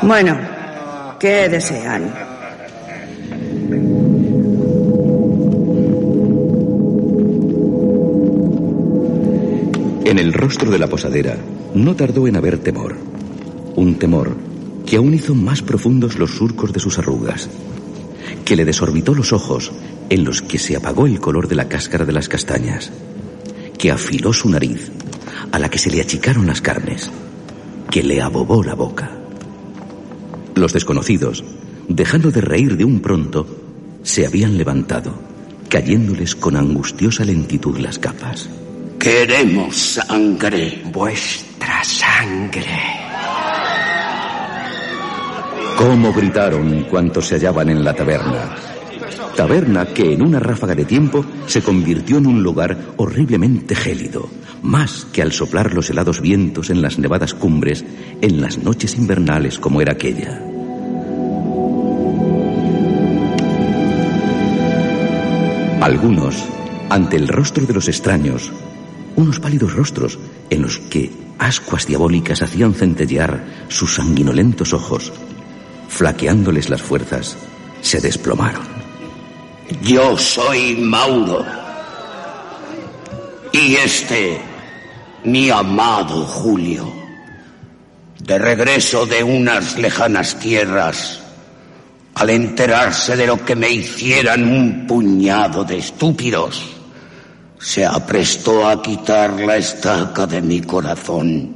[0.02, 0.36] Bueno,
[1.20, 2.12] ¿qué desean?
[10.04, 11.36] En el rostro de la posadera
[11.74, 12.96] no tardó en haber temor.
[13.76, 14.36] Un temor
[14.84, 17.48] que aún hizo más profundos los surcos de sus arrugas,
[18.44, 19.70] que le desorbitó los ojos
[20.10, 22.90] en los que se apagó el color de la cáscara de las castañas,
[23.78, 24.90] que afiló su nariz,
[25.52, 27.08] a la que se le achicaron las carnes,
[27.88, 29.21] que le abobó la boca.
[30.54, 31.44] Los desconocidos,
[31.88, 33.46] dejando de reír de un pronto,
[34.02, 35.14] se habían levantado,
[35.68, 38.48] cayéndoles con angustiosa lentitud las capas.
[38.98, 40.82] Queremos sangre.
[40.92, 42.66] Vuestra sangre.
[45.76, 48.71] ¿Cómo gritaron cuanto se hallaban en la taberna?
[49.36, 54.28] Taberna que en una ráfaga de tiempo se convirtió en un lugar horriblemente gélido,
[54.62, 57.84] más que al soplar los helados vientos en las nevadas cumbres
[58.20, 60.40] en las noches invernales como era aquella.
[65.80, 66.44] Algunos,
[66.90, 68.52] ante el rostro de los extraños,
[69.16, 70.18] unos pálidos rostros
[70.48, 75.12] en los que ascuas diabólicas hacían centellear sus sanguinolentos ojos,
[75.88, 77.36] flaqueándoles las fuerzas,
[77.80, 78.71] se desplomaron.
[79.80, 81.44] Yo soy Mauro.
[83.52, 84.40] Y este,
[85.24, 86.92] mi amado Julio,
[88.18, 91.20] de regreso de unas lejanas tierras,
[92.14, 96.62] al enterarse de lo que me hicieran un puñado de estúpidos,
[97.58, 101.54] se aprestó a quitar la estaca de mi corazón,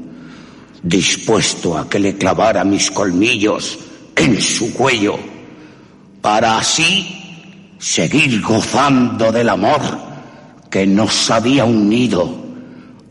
[0.82, 3.78] dispuesto a que le clavara mis colmillos
[4.14, 5.18] en su cuello,
[6.20, 7.25] para así
[7.78, 9.80] seguir gozando del amor
[10.70, 12.44] que nos había unido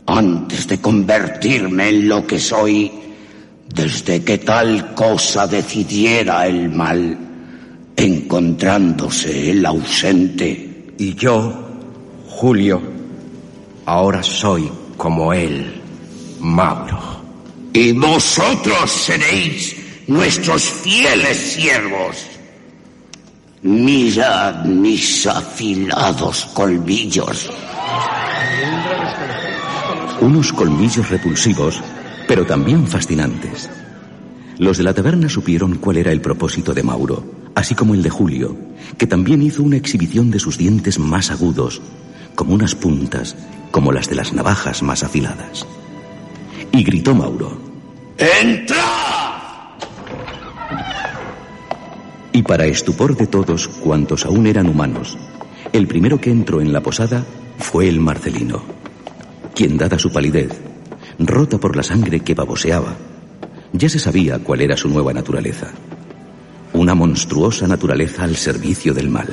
[0.06, 2.92] antes de convertirme en lo que soy,
[3.68, 7.18] desde que tal cosa decidiera el mal,
[7.96, 10.94] encontrándose el ausente.
[10.98, 11.52] Y yo,
[12.28, 12.80] Julio,
[13.84, 15.82] ahora soy como él,
[16.40, 17.16] Mauro.
[17.72, 22.16] Y vosotros seréis nuestros fieles siervos.
[23.66, 27.50] Mirad mis afilados colmillos.
[30.20, 31.82] Unos colmillos repulsivos,
[32.28, 33.68] pero también fascinantes.
[34.58, 37.24] Los de la taberna supieron cuál era el propósito de Mauro,
[37.56, 38.56] así como el de Julio,
[38.96, 41.82] que también hizo una exhibición de sus dientes más agudos,
[42.36, 43.34] como unas puntas,
[43.72, 45.66] como las de las navajas más afiladas.
[46.70, 47.58] Y gritó Mauro.
[48.16, 49.25] ¡Entra!
[52.36, 55.16] Y para estupor de todos cuantos aún eran humanos,
[55.72, 57.24] el primero que entró en la posada
[57.56, 58.62] fue el Marcelino,
[59.54, 60.50] quien, dada su palidez,
[61.18, 62.94] rota por la sangre que baboseaba,
[63.72, 65.68] ya se sabía cuál era su nueva naturaleza.
[66.74, 69.28] Una monstruosa naturaleza al servicio del mal,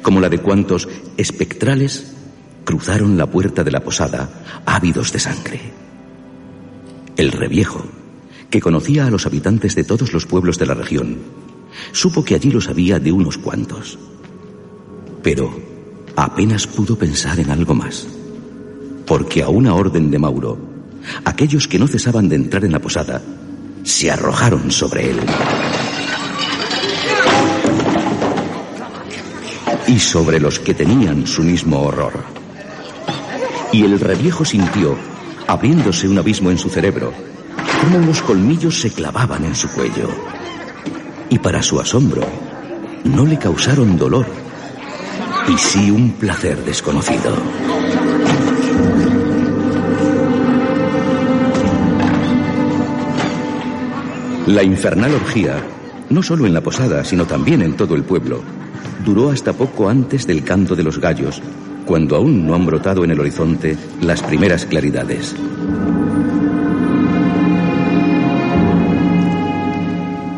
[0.00, 0.88] como la de cuantos
[1.18, 2.10] espectrales
[2.64, 5.60] cruzaron la puerta de la posada ávidos de sangre.
[7.18, 7.84] El reviejo,
[8.48, 11.51] que conocía a los habitantes de todos los pueblos de la región,
[11.92, 13.98] supo que allí los había de unos cuantos.
[15.22, 15.52] Pero
[16.16, 18.06] apenas pudo pensar en algo más,
[19.06, 20.58] porque a una orden de Mauro,
[21.24, 23.22] aquellos que no cesaban de entrar en la posada
[23.82, 25.20] se arrojaron sobre él.
[29.88, 32.24] Y sobre los que tenían su mismo horror.
[33.72, 34.96] Y el reviejo sintió,
[35.46, 37.12] abriéndose un abismo en su cerebro,
[37.80, 40.08] cómo unos colmillos se clavaban en su cuello.
[41.32, 42.20] Y para su asombro,
[43.04, 44.26] no le causaron dolor,
[45.48, 47.34] y sí un placer desconocido.
[54.46, 55.56] La infernal orgía,
[56.10, 58.42] no solo en la posada, sino también en todo el pueblo,
[59.02, 61.40] duró hasta poco antes del canto de los gallos,
[61.86, 65.34] cuando aún no han brotado en el horizonte las primeras claridades.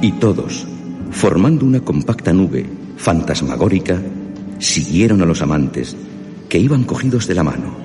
[0.00, 0.68] Y todos,
[1.14, 4.00] formando una compacta nube fantasmagórica,
[4.58, 5.96] siguieron a los amantes,
[6.48, 7.76] que iban cogidos de la mano,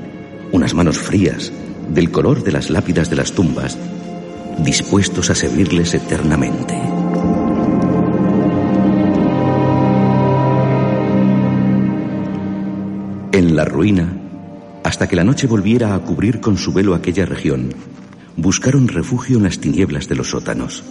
[0.52, 1.52] unas manos frías,
[1.90, 3.78] del color de las lápidas de las tumbas,
[4.64, 6.76] dispuestos a servirles eternamente.
[13.32, 14.12] En la ruina,
[14.84, 17.74] hasta que la noche volviera a cubrir con su velo aquella región,
[18.36, 20.84] buscaron refugio en las tinieblas de los sótanos.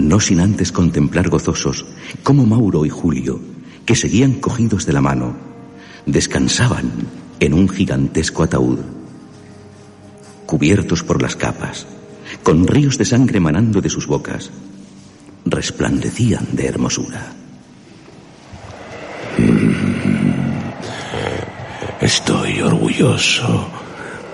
[0.00, 1.84] No sin antes contemplar gozosos
[2.22, 3.38] cómo Mauro y Julio,
[3.84, 5.36] que seguían cogidos de la mano,
[6.06, 6.90] descansaban
[7.38, 8.78] en un gigantesco ataúd,
[10.46, 11.86] cubiertos por las capas,
[12.42, 14.50] con ríos de sangre manando de sus bocas,
[15.44, 17.34] resplandecían de hermosura.
[22.00, 23.68] Estoy orgulloso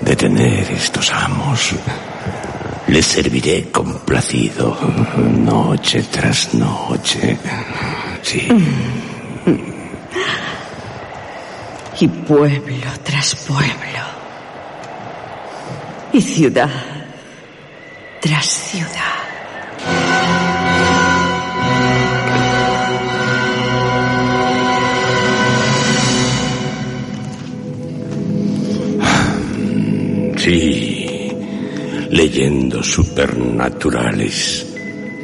[0.00, 1.74] de tener estos amos.
[2.88, 4.76] Les serviré complacido
[5.44, 7.36] noche tras noche.
[8.22, 8.48] Sí.
[12.00, 14.02] Y pueblo tras pueblo.
[16.12, 16.70] Y ciudad
[18.20, 19.16] tras ciudad.
[30.36, 30.85] Sí,
[32.16, 34.66] leyendas supernaturales,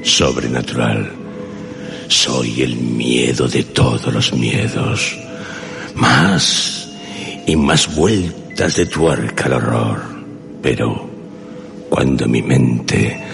[0.02, 1.10] sobrenatural.
[2.08, 5.16] Soy el miedo de todos los miedos.
[5.94, 6.90] Más
[7.46, 10.02] y más vueltas de tuerca al horror.
[10.60, 11.10] Pero
[11.88, 13.24] cuando mi mente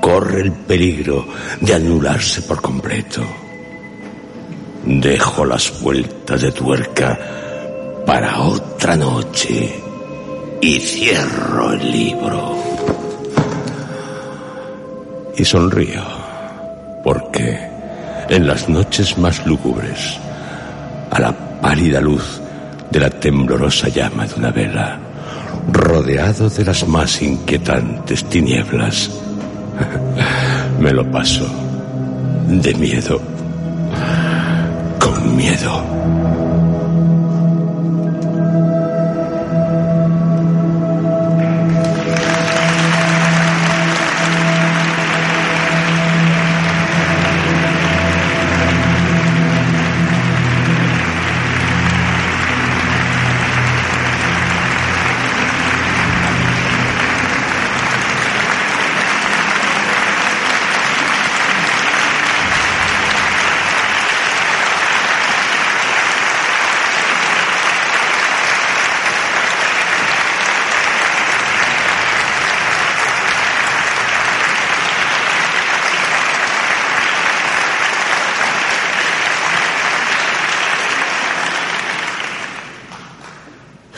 [0.00, 1.24] corre el peligro
[1.60, 3.22] de anularse por completo,
[4.84, 7.18] dejo las vueltas de tuerca
[8.04, 9.72] para otra noche
[10.60, 12.73] y cierro el libro.
[15.36, 16.02] Y sonrío,
[17.02, 17.58] porque
[18.28, 20.18] en las noches más lúgubres,
[21.10, 22.40] a la pálida luz
[22.90, 24.98] de la temblorosa llama de una vela,
[25.72, 29.10] rodeado de las más inquietantes tinieblas,
[30.80, 31.46] me lo paso
[32.48, 33.20] de miedo,
[35.00, 36.23] con miedo.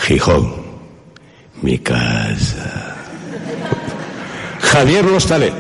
[0.07, 0.55] Gijón,
[1.63, 2.95] mi casa.
[4.61, 5.53] Javier Lostalé.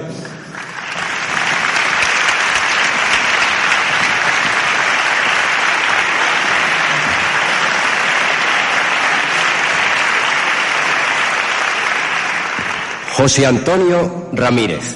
[13.16, 14.94] José Antonio Ramírez.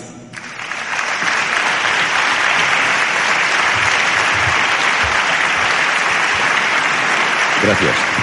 [7.64, 8.19] Gracias.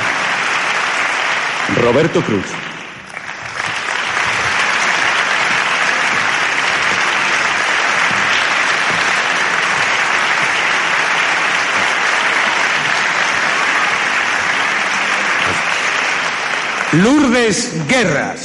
[1.88, 2.44] Roberto Cruz.
[16.92, 18.37] Lourdes Guerra.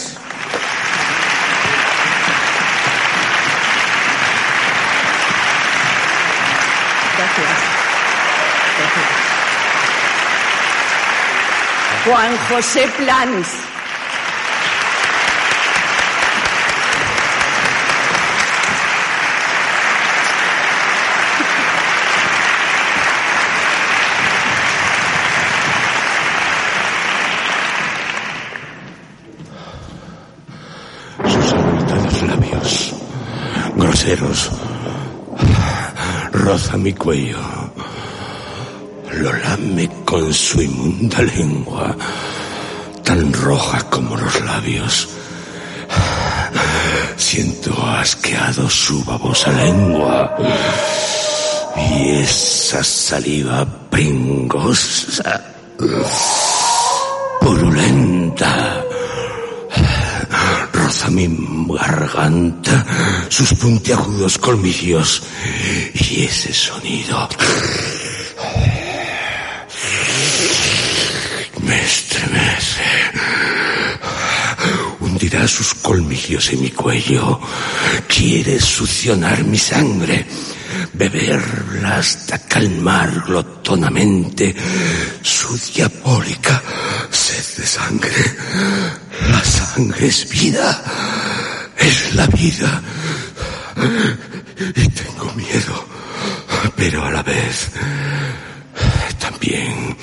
[12.04, 13.46] Juan José Plans.
[31.24, 32.94] Sus abultados labios,
[33.76, 34.50] groseros,
[36.32, 37.38] roza mi cuello.
[39.12, 41.96] Lo lame con su inmunda lengua,
[43.02, 45.08] tan roja como los labios.
[47.16, 50.36] Siento asqueado su babosa lengua
[51.76, 55.42] y esa saliva pringosa,
[57.40, 58.84] purulenta.
[60.74, 61.26] Roza mi
[61.70, 62.84] garganta
[63.30, 65.22] sus puntiagudos colmillos
[65.94, 67.26] y ese sonido
[71.62, 72.84] me estremece.
[75.00, 77.40] Hundirá sus colmillos en mi cuello.
[78.08, 80.26] Quiere succionar mi sangre,
[80.92, 84.54] beberla hasta calmar glotonamente
[85.22, 86.62] su diabólica
[87.10, 88.36] sed de sangre.
[89.30, 90.82] La sangre es vida,
[91.76, 92.82] es la vida.
[94.76, 95.86] Y tengo miedo,
[96.76, 97.70] pero a la vez
[99.42, 99.96] también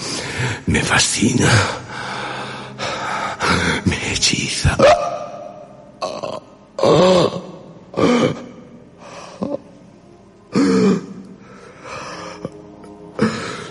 [0.66, 1.50] me fascina,
[3.86, 4.76] me hechiza.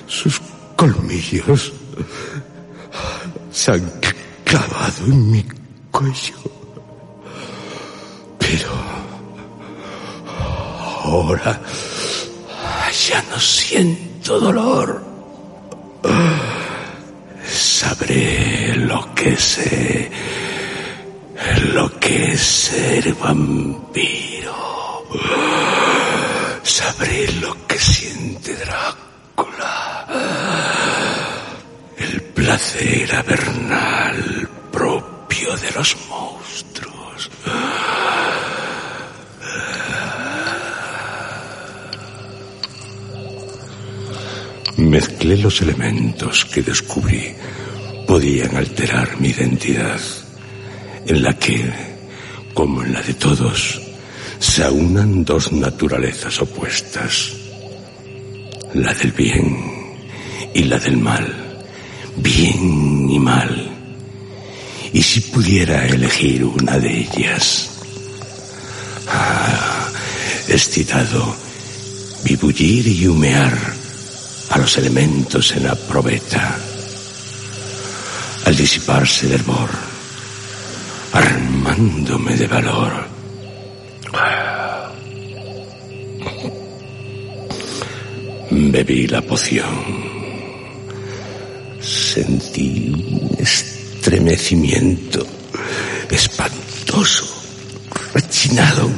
[0.06, 0.40] Sus
[0.74, 1.72] colmillos
[3.50, 3.92] se han
[4.44, 5.44] clavado en mi
[5.90, 6.34] cuello.
[8.38, 8.70] Pero
[11.04, 11.60] ahora
[13.06, 15.07] ya no siento dolor.
[17.44, 20.10] Sabré lo que sé,
[21.72, 25.04] lo que es ser vampiro.
[26.62, 30.06] Sabré lo que siente Drácula.
[31.96, 36.47] El placer avernal propio de los monstruos.
[44.98, 47.32] Mezclé los elementos que descubrí.
[48.04, 50.00] Podían alterar mi identidad,
[51.06, 51.70] en la que,
[52.52, 53.80] como en la de todos,
[54.40, 57.32] se aunan dos naturalezas opuestas,
[58.74, 59.94] la del bien
[60.52, 61.32] y la del mal,
[62.16, 63.70] bien y mal.
[64.92, 67.70] Y si pudiera elegir una de ellas,
[69.06, 69.90] ah,
[70.48, 71.36] excitado,
[72.24, 73.77] vibullir y humear
[74.50, 76.56] a los elementos en la probeta,
[78.44, 79.70] al disiparse el hervor,
[81.12, 83.08] armándome de valor.
[88.50, 90.08] Bebí la poción.
[91.80, 95.26] Sentí un estremecimiento
[96.10, 97.26] espantoso,
[98.14, 98.90] rechinado.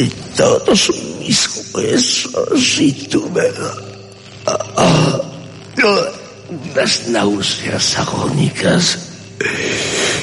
[0.00, 3.52] Y todos mis huesos y tuve
[4.46, 5.20] ah,
[6.48, 8.98] unas náuseas agónicas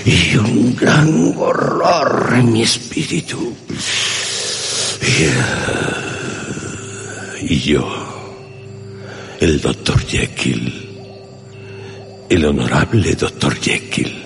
[0.03, 3.53] y un gran horror en mi espíritu.
[4.99, 5.97] Y, ah,
[7.41, 7.87] y yo,
[9.39, 10.89] el doctor Jekyll,
[12.29, 14.25] el honorable doctor Jekyll,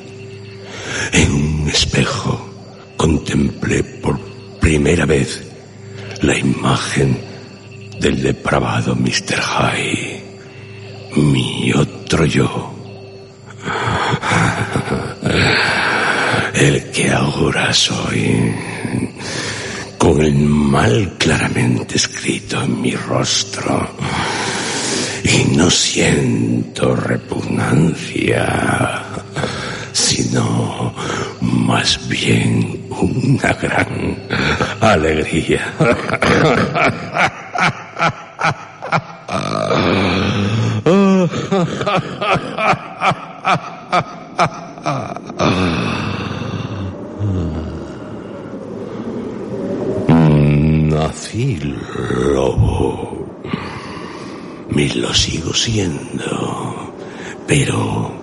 [1.12, 2.40] en un espejo
[2.96, 4.31] contemplé por
[4.62, 5.42] primera vez
[6.22, 7.18] la imagen
[8.00, 9.42] del depravado Mr.
[9.42, 10.24] Hyde,
[11.18, 12.74] mi otro yo.
[16.54, 18.56] El que ahora soy,
[19.98, 23.90] con el mal claramente escrito en mi rostro.
[25.24, 29.04] Y no siento repugnancia,
[30.02, 30.94] sino
[31.42, 34.18] más bien una gran
[34.82, 35.74] alegría.
[50.90, 51.60] Nací
[52.34, 53.28] lobo.
[54.76, 56.94] Y lo sigo siendo.
[57.48, 58.21] Pero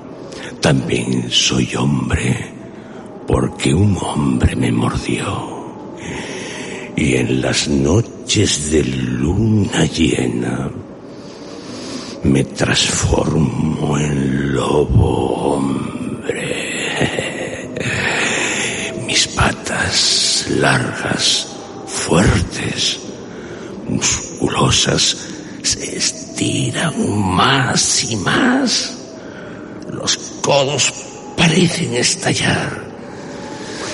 [0.68, 2.52] también soy hombre
[3.26, 5.24] porque un hombre me mordió.
[6.94, 10.70] Y en las noches de luna llena
[12.22, 16.50] me transformo en lobo hombre.
[19.06, 21.48] Mis patas largas,
[21.86, 23.00] fuertes,
[23.88, 25.16] musculosas,
[25.62, 26.92] se estiran
[27.34, 28.97] más y más.
[29.92, 30.92] Los codos
[31.36, 32.88] parecen estallar.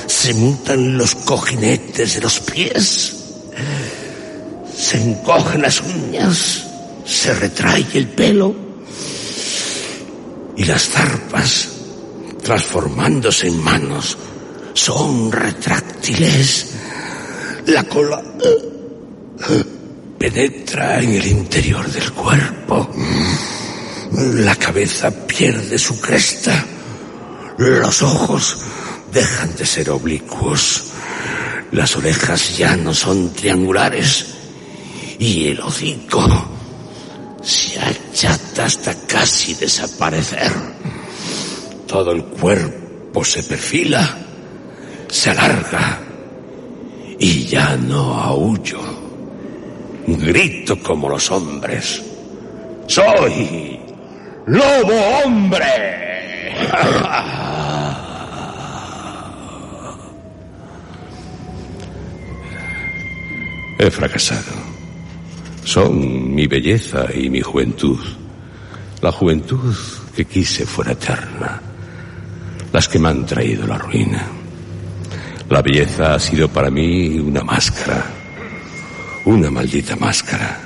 [0.07, 3.17] Se mutan los cojinetes de los pies.
[4.77, 6.65] Se encogen las uñas.
[7.05, 8.55] Se retrae el pelo.
[10.57, 11.69] Y las zarpas,
[12.43, 14.17] transformándose en manos,
[14.73, 16.71] son retráctiles.
[17.67, 18.23] La cola
[20.19, 22.91] penetra en el interior del cuerpo.
[24.17, 26.65] La cabeza pierde su cresta.
[27.59, 28.59] Los ojos
[29.13, 30.93] dejan de ser oblicuos.
[31.73, 34.27] Las orejas ya no son triangulares.
[35.19, 36.25] Y el hocico
[37.43, 40.53] se achata hasta casi desaparecer.
[41.89, 44.17] Todo el cuerpo se perfila,
[45.09, 46.01] se alarga
[47.19, 48.81] y ya no aullo.
[50.07, 52.01] Grito como los hombres.
[52.87, 53.74] Soy
[54.47, 55.65] lobo hombre.
[63.79, 64.55] He fracasado.
[65.65, 67.99] Son mi belleza y mi juventud.
[69.01, 69.75] La juventud
[70.15, 71.61] que quise fuera eterna.
[72.73, 74.27] Las que me han traído la ruina.
[75.49, 78.05] La belleza ha sido para mí una máscara.
[79.25, 80.61] Una maldita máscara.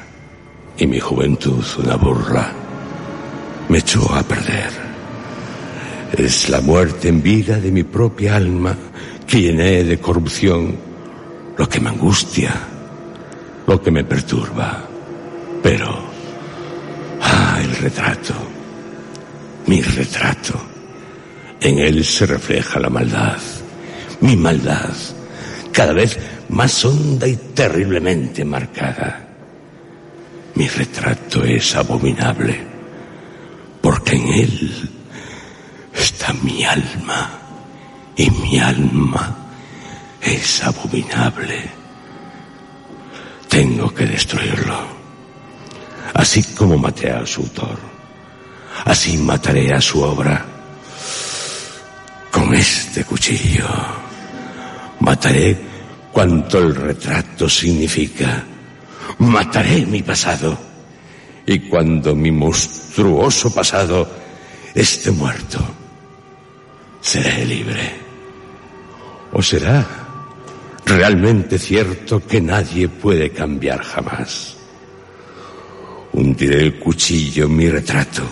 [0.76, 2.67] Y mi juventud una burla.
[3.68, 4.70] Me echó a perder.
[6.16, 8.76] Es la muerte en vida de mi propia alma
[9.26, 10.76] que llené de corrupción
[11.56, 12.54] lo que me angustia
[13.68, 14.82] lo que me perturba.
[15.62, 15.94] Pero,
[17.20, 18.34] ah, el retrato,
[19.66, 20.58] mi retrato,
[21.60, 23.38] en él se refleja la maldad,
[24.22, 24.94] mi maldad,
[25.70, 29.26] cada vez más honda y terriblemente marcada.
[30.54, 32.58] Mi retrato es abominable,
[34.32, 34.90] él
[35.94, 37.30] está mi alma,
[38.16, 39.36] y mi alma
[40.20, 41.70] es abominable.
[43.48, 44.98] Tengo que destruirlo.
[46.14, 47.78] Así como maté a su autor,
[48.84, 50.44] así mataré a su obra.
[52.30, 53.68] Con este cuchillo
[55.00, 55.56] mataré
[56.12, 58.44] cuanto el retrato significa.
[59.18, 60.58] Mataré mi pasado.
[61.46, 64.17] Y cuando mi monstruoso pasado
[64.74, 65.58] esté muerto,
[67.00, 68.08] seré libre.
[69.32, 70.08] ¿O será
[70.88, 74.56] realmente cierto que nadie puede cambiar jamás.
[76.12, 78.22] Hundiré el cuchillo en mi retrato,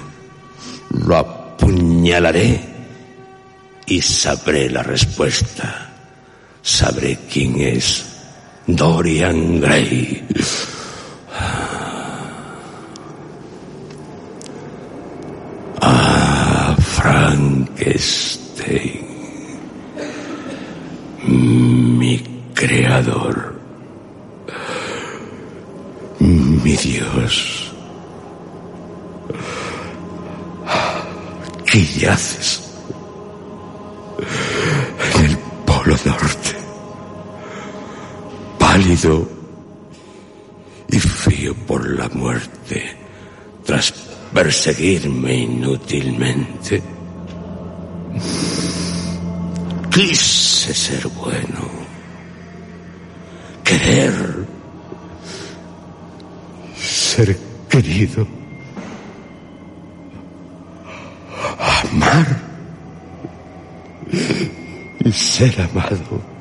[0.91, 2.61] lo apuñalaré
[3.87, 5.93] y sabré la respuesta.
[6.63, 8.07] Sabré quién es
[8.67, 10.27] Dorian Gray.
[15.81, 19.07] Ah, Frankenstein.
[21.29, 22.37] Mi
[26.19, 27.73] Mi Dios.
[31.65, 32.63] ¿Qué yaces?
[35.15, 36.57] En el Polo Norte.
[38.59, 39.29] Pálido
[40.89, 42.97] y frío por la muerte
[43.65, 43.93] tras
[44.33, 46.83] perseguirme inútilmente.
[49.91, 51.76] Quise ser bueno
[53.67, 54.47] querer,
[56.77, 57.37] ser
[57.69, 58.27] querido,
[61.91, 62.27] amar
[65.05, 66.37] y ser amado.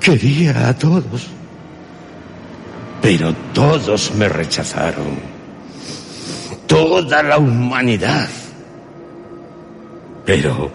[0.00, 1.28] Quería a todos,
[3.00, 5.40] pero todos me rechazaron.
[6.66, 8.28] Toda la humanidad.
[10.24, 10.70] Pero,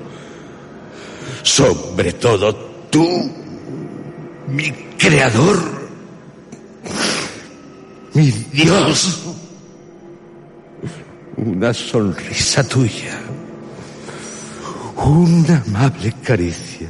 [1.42, 2.54] sobre todo
[2.90, 3.45] tú,
[4.56, 5.60] mi creador,
[8.14, 9.24] mi Dios,
[11.36, 13.20] una sonrisa tuya,
[14.96, 16.88] una amable caricia,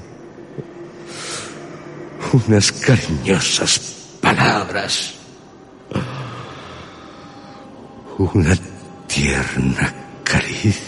[2.33, 3.79] unas cariñosas
[4.21, 5.15] palabras,
[8.19, 8.55] una
[9.07, 9.91] tierna
[10.23, 10.83] caricia.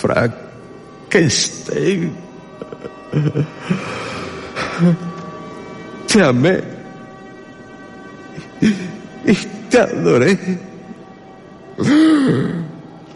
[0.00, 2.23] Frankenstein.
[6.06, 6.60] Te amé
[9.26, 9.34] y
[9.70, 10.38] te adoré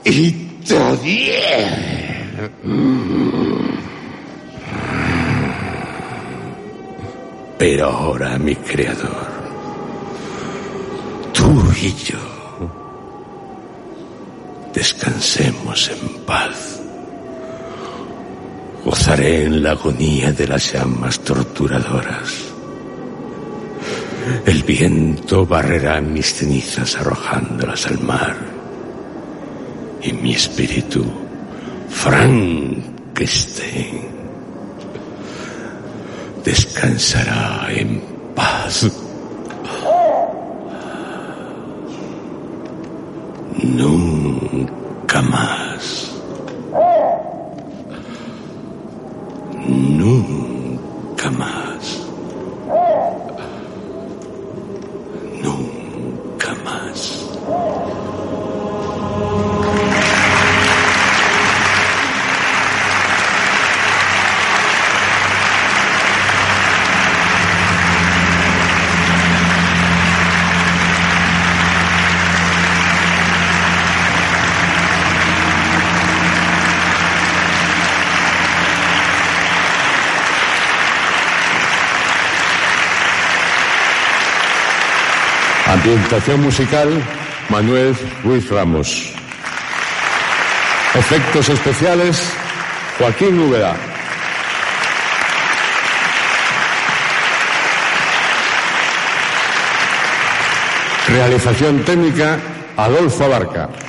[0.05, 0.31] y
[0.67, 1.59] te odié.
[7.59, 9.27] Pero ahora, mi creador,
[11.33, 12.19] tú y yo,
[14.73, 16.78] descansemos en paz.
[19.09, 22.35] Gozaré en la agonía de las llamas torturadoras.
[24.45, 28.37] El viento barrerá mis cenizas arrojándolas al mar.
[30.03, 31.07] Y mi espíritu,
[31.89, 34.03] Frankenstein,
[36.45, 38.03] descansará en
[38.35, 38.91] paz.
[43.63, 45.98] Nunca más.
[85.89, 87.03] Ambientación musical,
[87.49, 89.15] Manuel Ruiz Ramos.
[90.95, 92.31] Efectos especiales,
[92.99, 93.75] Joaquín Úbeda.
[101.09, 102.39] Realización técnica,
[102.77, 103.88] Adolfo Abarca.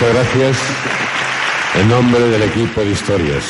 [0.00, 0.58] Muchas gracias.
[1.78, 3.44] En nombre del equipo de historias,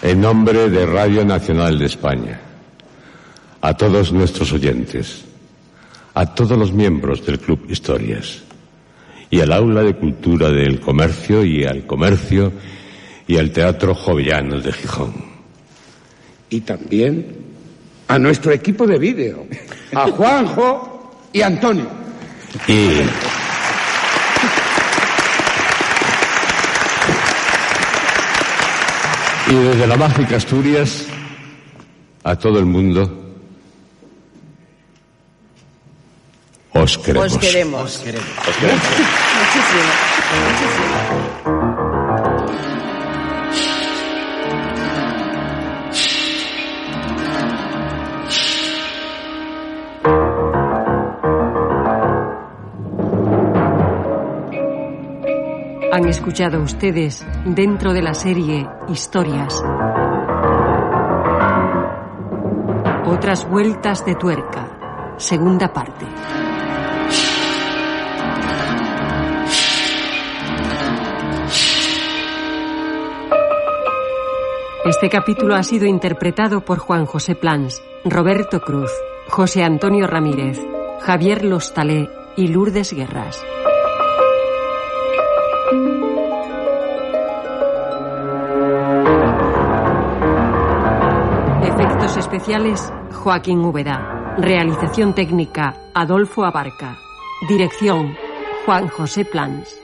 [0.00, 2.40] en nombre de Radio Nacional de España,
[3.60, 5.26] a todos nuestros oyentes,
[6.14, 8.42] a todos los miembros del Club Historias
[9.28, 12.50] y al Aula de Cultura del Comercio y al Comercio
[13.26, 15.12] y al Teatro Jovellanos de Gijón.
[16.48, 17.36] Y también
[18.08, 19.46] a nuestro equipo de vídeo,
[19.94, 21.88] a Juanjo y Antonio.
[22.66, 22.88] Y
[29.50, 31.06] Y desde la mágica Asturias,
[32.22, 33.24] a todo el mundo,
[36.72, 37.32] os queremos.
[37.32, 38.00] Os queremos.
[38.00, 38.22] Muchísimo.
[40.48, 41.73] Muchísimo.
[55.94, 59.62] Han escuchado ustedes dentro de la serie Historias.
[63.06, 65.14] Otras vueltas de tuerca.
[65.18, 66.04] Segunda parte.
[74.84, 78.90] Este capítulo ha sido interpretado por Juan José Plans, Roberto Cruz,
[79.28, 80.58] José Antonio Ramírez,
[81.02, 83.40] Javier Lostalé y Lourdes Guerras.
[93.10, 94.36] Joaquín Úbeda.
[94.36, 96.98] Realización técnica, Adolfo Abarca.
[97.48, 98.14] Dirección,
[98.66, 99.83] Juan José Plans.